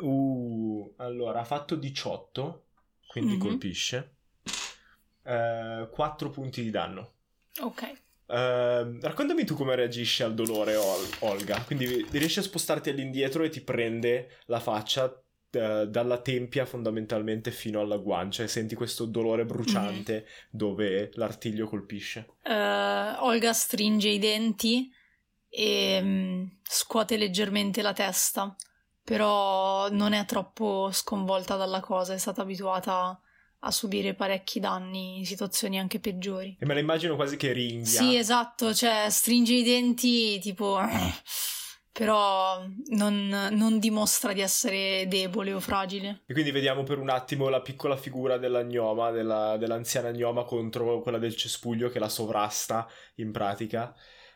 [0.00, 2.66] Uh, allora, ha fatto 18,
[3.08, 3.38] quindi Mhm.
[3.40, 4.12] colpisce.
[5.28, 7.12] 4 punti di danno.
[7.60, 7.92] Ok.
[8.28, 11.62] Ehm, raccontami tu come reagisci al dolore, Ol- Olga.
[11.62, 17.80] Quindi riesci a spostarti all'indietro e ti prende la faccia eh, dalla tempia fondamentalmente fino
[17.80, 22.34] alla guancia e senti questo dolore bruciante dove l'artiglio colpisce.
[22.42, 24.92] Eh, Olga stringe i denti
[25.48, 28.54] e mm, scuote leggermente la testa,
[29.02, 33.18] però non è troppo sconvolta dalla cosa, è stata abituata
[33.60, 36.56] a subire parecchi danni in situazioni anche peggiori.
[36.58, 37.84] E me la immagino quasi che ringhia.
[37.84, 40.78] Sì, esatto, cioè stringe i denti tipo...
[41.98, 46.22] però non, non, dimostra di essere debole o fragile.
[46.26, 51.00] E quindi vediamo per un attimo la piccola figura della gnoma, della, dell'anziana gnoma contro
[51.00, 53.92] quella del cespuglio che la sovrasta in pratica.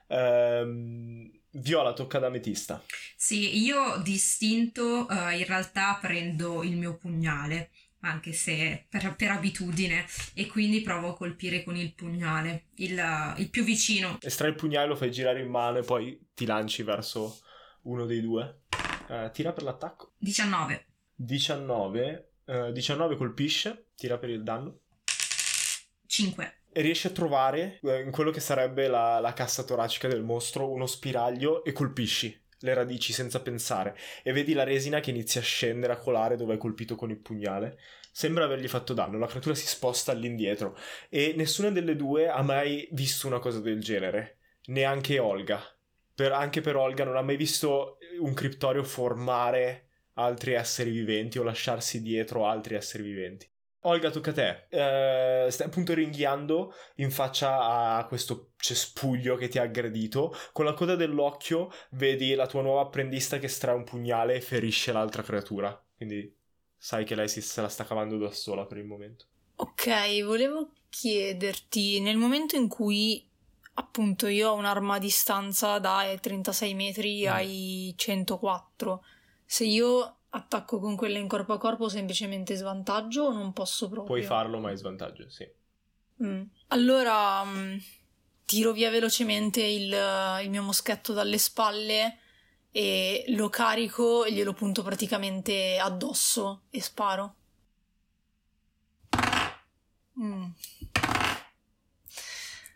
[0.09, 2.83] Ehm, Viola tocca ad Ametista.
[3.15, 7.71] Sì, io distinto uh, in realtà prendo il mio pugnale
[8.03, 13.01] anche se per, per, abitudine, e quindi provo a colpire con il pugnale, il,
[13.39, 14.19] il più vicino.
[14.21, 17.41] Estrai il pugnale, lo fai girare in mano e poi ti lanci verso
[17.83, 18.63] uno dei due.
[19.09, 20.15] Uh, tira per l'attacco.
[20.19, 20.87] 19.
[21.15, 22.31] 19.
[22.45, 24.81] Uh, 19 colpisce, tira per il danno.
[26.07, 26.57] 5.
[26.75, 30.71] E riesci a trovare eh, in quello che sarebbe la, la cassa toracica del mostro
[30.71, 35.45] uno spiraglio e colpisci le radici senza pensare e vedi la resina che inizia a
[35.45, 37.79] scendere a colare dove hai colpito con il pugnale.
[38.11, 40.77] Sembra avergli fatto danno, la creatura si sposta all'indietro
[41.09, 45.63] e nessuna delle due ha mai visto una cosa del genere, neanche Olga.
[46.15, 51.43] Per, anche per Olga non ha mai visto un criptorio formare altri esseri viventi o
[51.43, 53.52] lasciarsi dietro altri esseri viventi.
[53.85, 54.67] Olga, tocca a te.
[54.69, 60.35] Eh, stai appunto ringhiando in faccia a questo cespuglio che ti ha aggredito.
[60.53, 64.93] Con la coda dell'occhio vedi la tua nuova apprendista che estrae un pugnale e ferisce
[64.93, 65.81] l'altra creatura.
[65.97, 66.33] Quindi
[66.77, 69.27] sai che lei si, se la sta cavando da sola per il momento.
[69.57, 73.27] Ok, volevo chiederti, nel momento in cui
[73.75, 77.33] appunto io ho un'arma a distanza dai 36 metri mm.
[77.33, 79.05] ai 104,
[79.45, 84.07] se io attacco con quella in corpo a corpo semplicemente svantaggio o non posso proprio?
[84.07, 85.49] Puoi farlo, ma è svantaggio, sì.
[86.23, 86.43] Mm.
[86.69, 87.77] Allora mm,
[88.45, 89.95] tiro via velocemente il,
[90.43, 92.19] il, mio moschetto dalle spalle
[92.71, 97.35] e lo carico e glielo punto praticamente addosso e sparo.
[100.19, 100.51] Mm.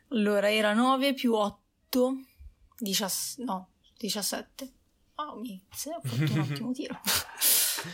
[0.09, 2.21] Allora era 9 più 8,
[2.79, 4.73] 17, no, 17.
[5.19, 7.01] Oh, mi se ho fatto un ottimo tiro.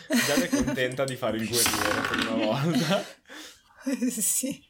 [0.26, 3.04] Già è contenta di fare il guerriero per una volta.
[4.10, 4.64] sì.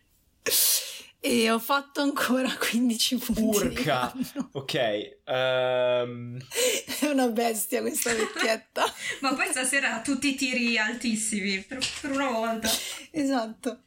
[1.25, 3.43] E ho fatto ancora 15 punti.
[3.43, 4.13] Urca!
[4.53, 5.19] Ok.
[5.27, 6.37] Um...
[6.99, 8.85] È una bestia questa vecchietta.
[9.21, 12.69] Ma poi stasera tutti i tiri altissimi, per, per una volta.
[13.13, 13.83] Esatto.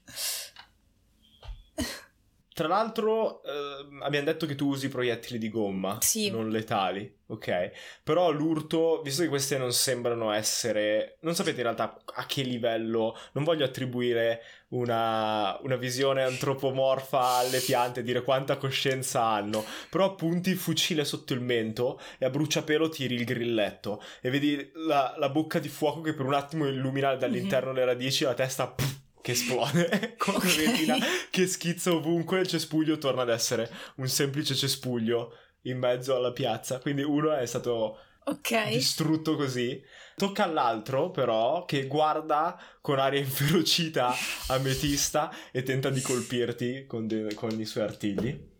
[2.56, 6.30] Tra l'altro, eh, abbiamo detto che tu usi proiettili di gomma, sì.
[6.30, 7.72] non letali, ok?
[8.02, 11.18] Però l'urto, visto che queste non sembrano essere...
[11.20, 13.14] Non sapete in realtà a che livello...
[13.34, 20.52] Non voglio attribuire una, una visione antropomorfa alle piante, dire quanta coscienza hanno, però punti
[20.52, 25.28] il fucile sotto il mento e a bruciapelo tiri il grilletto e vedi la, la
[25.28, 27.80] bocca di fuoco che per un attimo illumina dall'interno mm-hmm.
[27.80, 28.66] le radici e la testa...
[28.70, 30.14] Pff, che esplode.
[30.18, 30.66] Con okay.
[30.68, 30.98] retina
[31.32, 36.78] che schizza ovunque il cespuglio torna ad essere un semplice cespuglio in mezzo alla piazza.
[36.78, 38.74] Quindi uno è stato okay.
[38.74, 39.82] distrutto così.
[40.16, 44.14] Tocca all'altro però che guarda con aria inferocita
[44.50, 48.54] ametista e tenta di colpirti con, de- con i suoi artigli.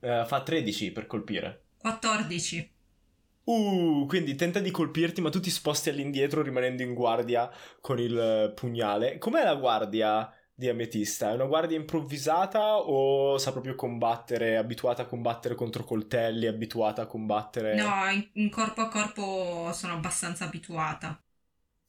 [0.00, 1.64] Uh, fa 13 per colpire.
[1.76, 2.76] 14
[3.48, 8.52] Uh, quindi tenta di colpirti, ma tu ti sposti all'indietro rimanendo in guardia con il
[8.54, 9.16] pugnale.
[9.16, 11.30] Com'è la guardia di Ametista?
[11.30, 17.06] È una guardia improvvisata o sa proprio combattere, abituata a combattere contro coltelli, abituata a
[17.06, 17.74] combattere...
[17.76, 21.18] No, in, in corpo a corpo sono abbastanza abituata.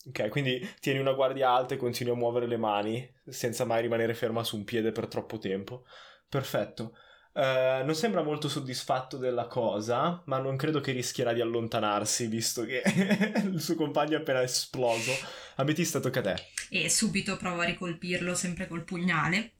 [0.07, 4.13] Ok, quindi tieni una guardia alta e continui a muovere le mani senza mai rimanere
[4.13, 5.83] ferma su un piede per troppo tempo.
[6.29, 6.93] Perfetto.
[7.31, 12.65] Uh, non sembra molto soddisfatto della cosa, ma non credo che rischierà di allontanarsi, visto
[12.65, 12.81] che
[13.45, 15.11] il suo compagno è appena esploso.
[15.55, 16.35] Ametista, tocca a te.
[16.69, 19.53] E subito provo a ricolpirlo, sempre col pugnale.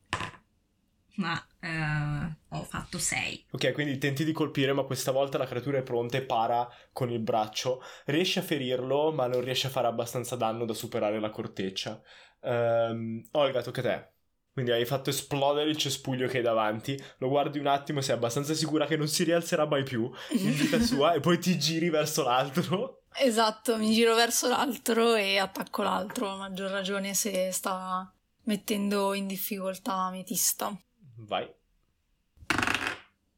[1.15, 3.45] Ma uh, ho fatto 6.
[3.51, 7.11] Ok, quindi tenti di colpire, ma questa volta la creatura è pronta e para con
[7.11, 7.81] il braccio.
[8.05, 12.01] Riesci a ferirlo, ma non riesce a fare abbastanza danno da superare la corteccia.
[12.41, 14.18] Um, Olga, tocca a te.
[14.59, 18.53] Quindi hai fatto esplodere il cespuglio che hai davanti, lo guardi un attimo, sei abbastanza
[18.53, 22.23] sicura che non si rialzerà mai più in vita sua e poi ti giri verso
[22.23, 23.03] l'altro.
[23.13, 29.27] Esatto, mi giro verso l'altro e attacco l'altro, a maggior ragione se sta mettendo in
[29.27, 30.77] difficoltà Ametista.
[31.19, 31.49] Vai.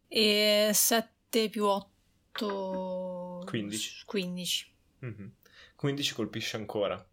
[0.08, 3.44] E 7 più 8...
[3.46, 4.06] 15.
[4.08, 4.74] 15.
[5.06, 5.28] Mm-hmm.
[5.76, 7.08] 15 colpisce ancora.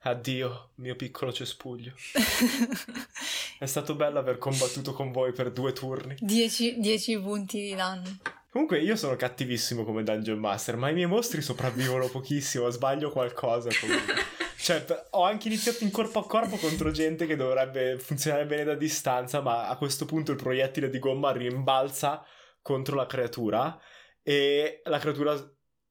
[0.00, 1.92] Addio, mio piccolo cespuglio.
[3.58, 6.14] È stato bello aver combattuto con voi per due turni.
[6.20, 8.18] 10 punti di danno.
[8.50, 13.70] Comunque io sono cattivissimo come Dungeon Master, ma i miei mostri sopravvivono pochissimo, sbaglio qualcosa
[13.78, 14.14] comunque.
[14.56, 18.74] Cioè, ho anche iniziato in corpo a corpo contro gente che dovrebbe funzionare bene da
[18.74, 22.24] distanza, ma a questo punto il proiettile di gomma rimbalza
[22.62, 23.78] contro la creatura
[24.22, 25.36] e la creatura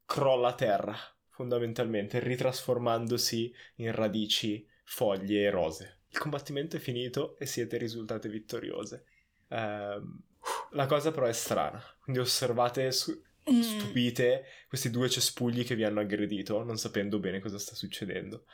[0.06, 0.98] crolla a terra,
[1.38, 6.00] fondamentalmente, ritrasformandosi in radici, foglie e rose.
[6.10, 9.06] Il combattimento è finito e siete risultate vittoriose.
[9.48, 10.02] Eh,
[10.72, 13.22] la cosa però è strana, quindi osservate su-
[13.52, 13.62] mm.
[13.62, 18.46] stupite questi due cespugli che vi hanno aggredito, non sapendo bene cosa sta succedendo.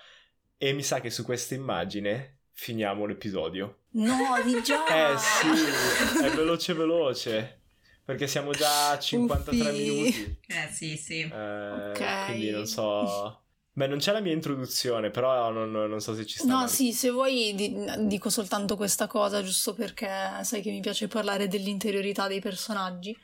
[0.57, 3.83] E mi sa che su questa immagine finiamo l'episodio.
[3.91, 5.13] No, di già!
[5.13, 7.61] eh sì, è veloce veloce.
[8.05, 9.81] Perché siamo già a 53 Uffi.
[9.81, 10.39] minuti.
[10.47, 11.21] Eh sì, sì.
[11.21, 12.25] Eh, okay.
[12.25, 13.37] Quindi non so...
[13.75, 16.45] Beh, non c'è la mia introduzione, però non, non so se ci sta.
[16.45, 16.67] No, male.
[16.67, 20.07] sì, se vuoi di, dico soltanto questa cosa, giusto perché
[20.43, 23.17] sai che mi piace parlare dell'interiorità dei personaggi.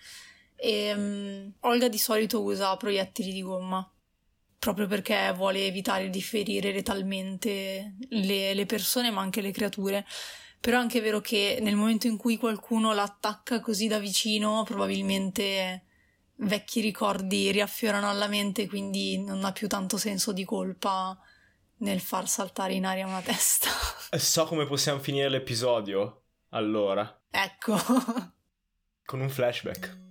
[0.56, 3.88] E, um, Olga di solito usa proiettili di gomma,
[4.58, 10.04] proprio perché vuole evitare di ferire letalmente le, le persone, ma anche le creature.
[10.62, 15.84] Però è anche vero che nel momento in cui qualcuno l'attacca così da vicino, probabilmente
[16.42, 21.18] vecchi ricordi riaffiorano alla mente, quindi non ha più tanto senso di colpa
[21.78, 23.70] nel far saltare in aria una testa.
[24.18, 26.24] So come possiamo finire l'episodio.
[26.50, 27.22] Allora.
[27.30, 27.78] Ecco.
[29.06, 30.09] Con un flashback.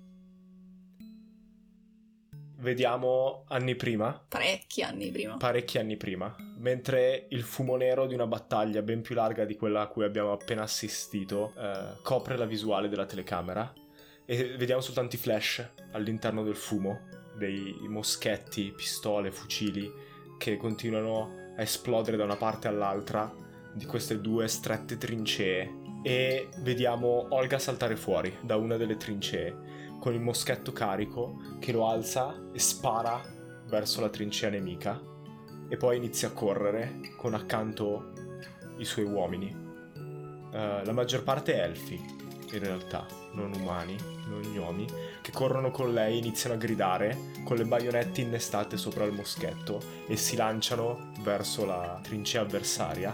[2.61, 4.21] Vediamo anni prima.
[4.29, 5.37] Parecchi anni prima.
[5.37, 6.35] Parecchi anni prima.
[6.57, 10.33] Mentre il fumo nero di una battaglia ben più larga di quella a cui abbiamo
[10.33, 13.73] appena assistito eh, copre la visuale della telecamera
[14.25, 17.07] e vediamo soltanto i flash all'interno del fumo,
[17.37, 19.89] dei moschetti, pistole, fucili
[20.37, 23.33] che continuano a esplodere da una parte all'altra
[23.73, 29.68] di queste due strette trincee e vediamo Olga saltare fuori da una delle trincee
[29.99, 33.21] con il moschetto carico che lo alza e spara
[33.67, 35.01] verso la trincea nemica
[35.69, 38.13] e poi inizia a correre con accanto
[38.79, 39.55] i suoi uomini.
[39.55, 41.95] Uh, la maggior parte elfi,
[42.53, 44.87] in realtà, non umani, non gnomi,
[45.21, 49.81] che corrono con lei e iniziano a gridare con le baionette innestate sopra il moschetto
[50.07, 53.13] e si lanciano verso la trincea avversaria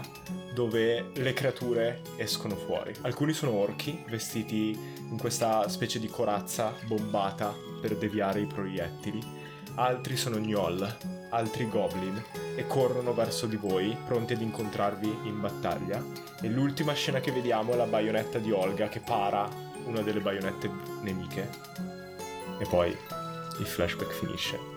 [0.53, 2.93] dove le creature escono fuori.
[3.01, 4.77] Alcuni sono orchi vestiti
[5.09, 9.21] in questa specie di corazza bombata per deviare i proiettili,
[9.75, 10.97] altri sono gnoll,
[11.29, 12.21] altri goblin
[12.55, 16.03] e corrono verso di voi pronti ad incontrarvi in battaglia.
[16.41, 20.69] E l'ultima scena che vediamo è la baionetta di Olga che para una delle baionette
[21.01, 21.49] nemiche
[22.59, 22.95] e poi
[23.59, 24.74] il flashback finisce.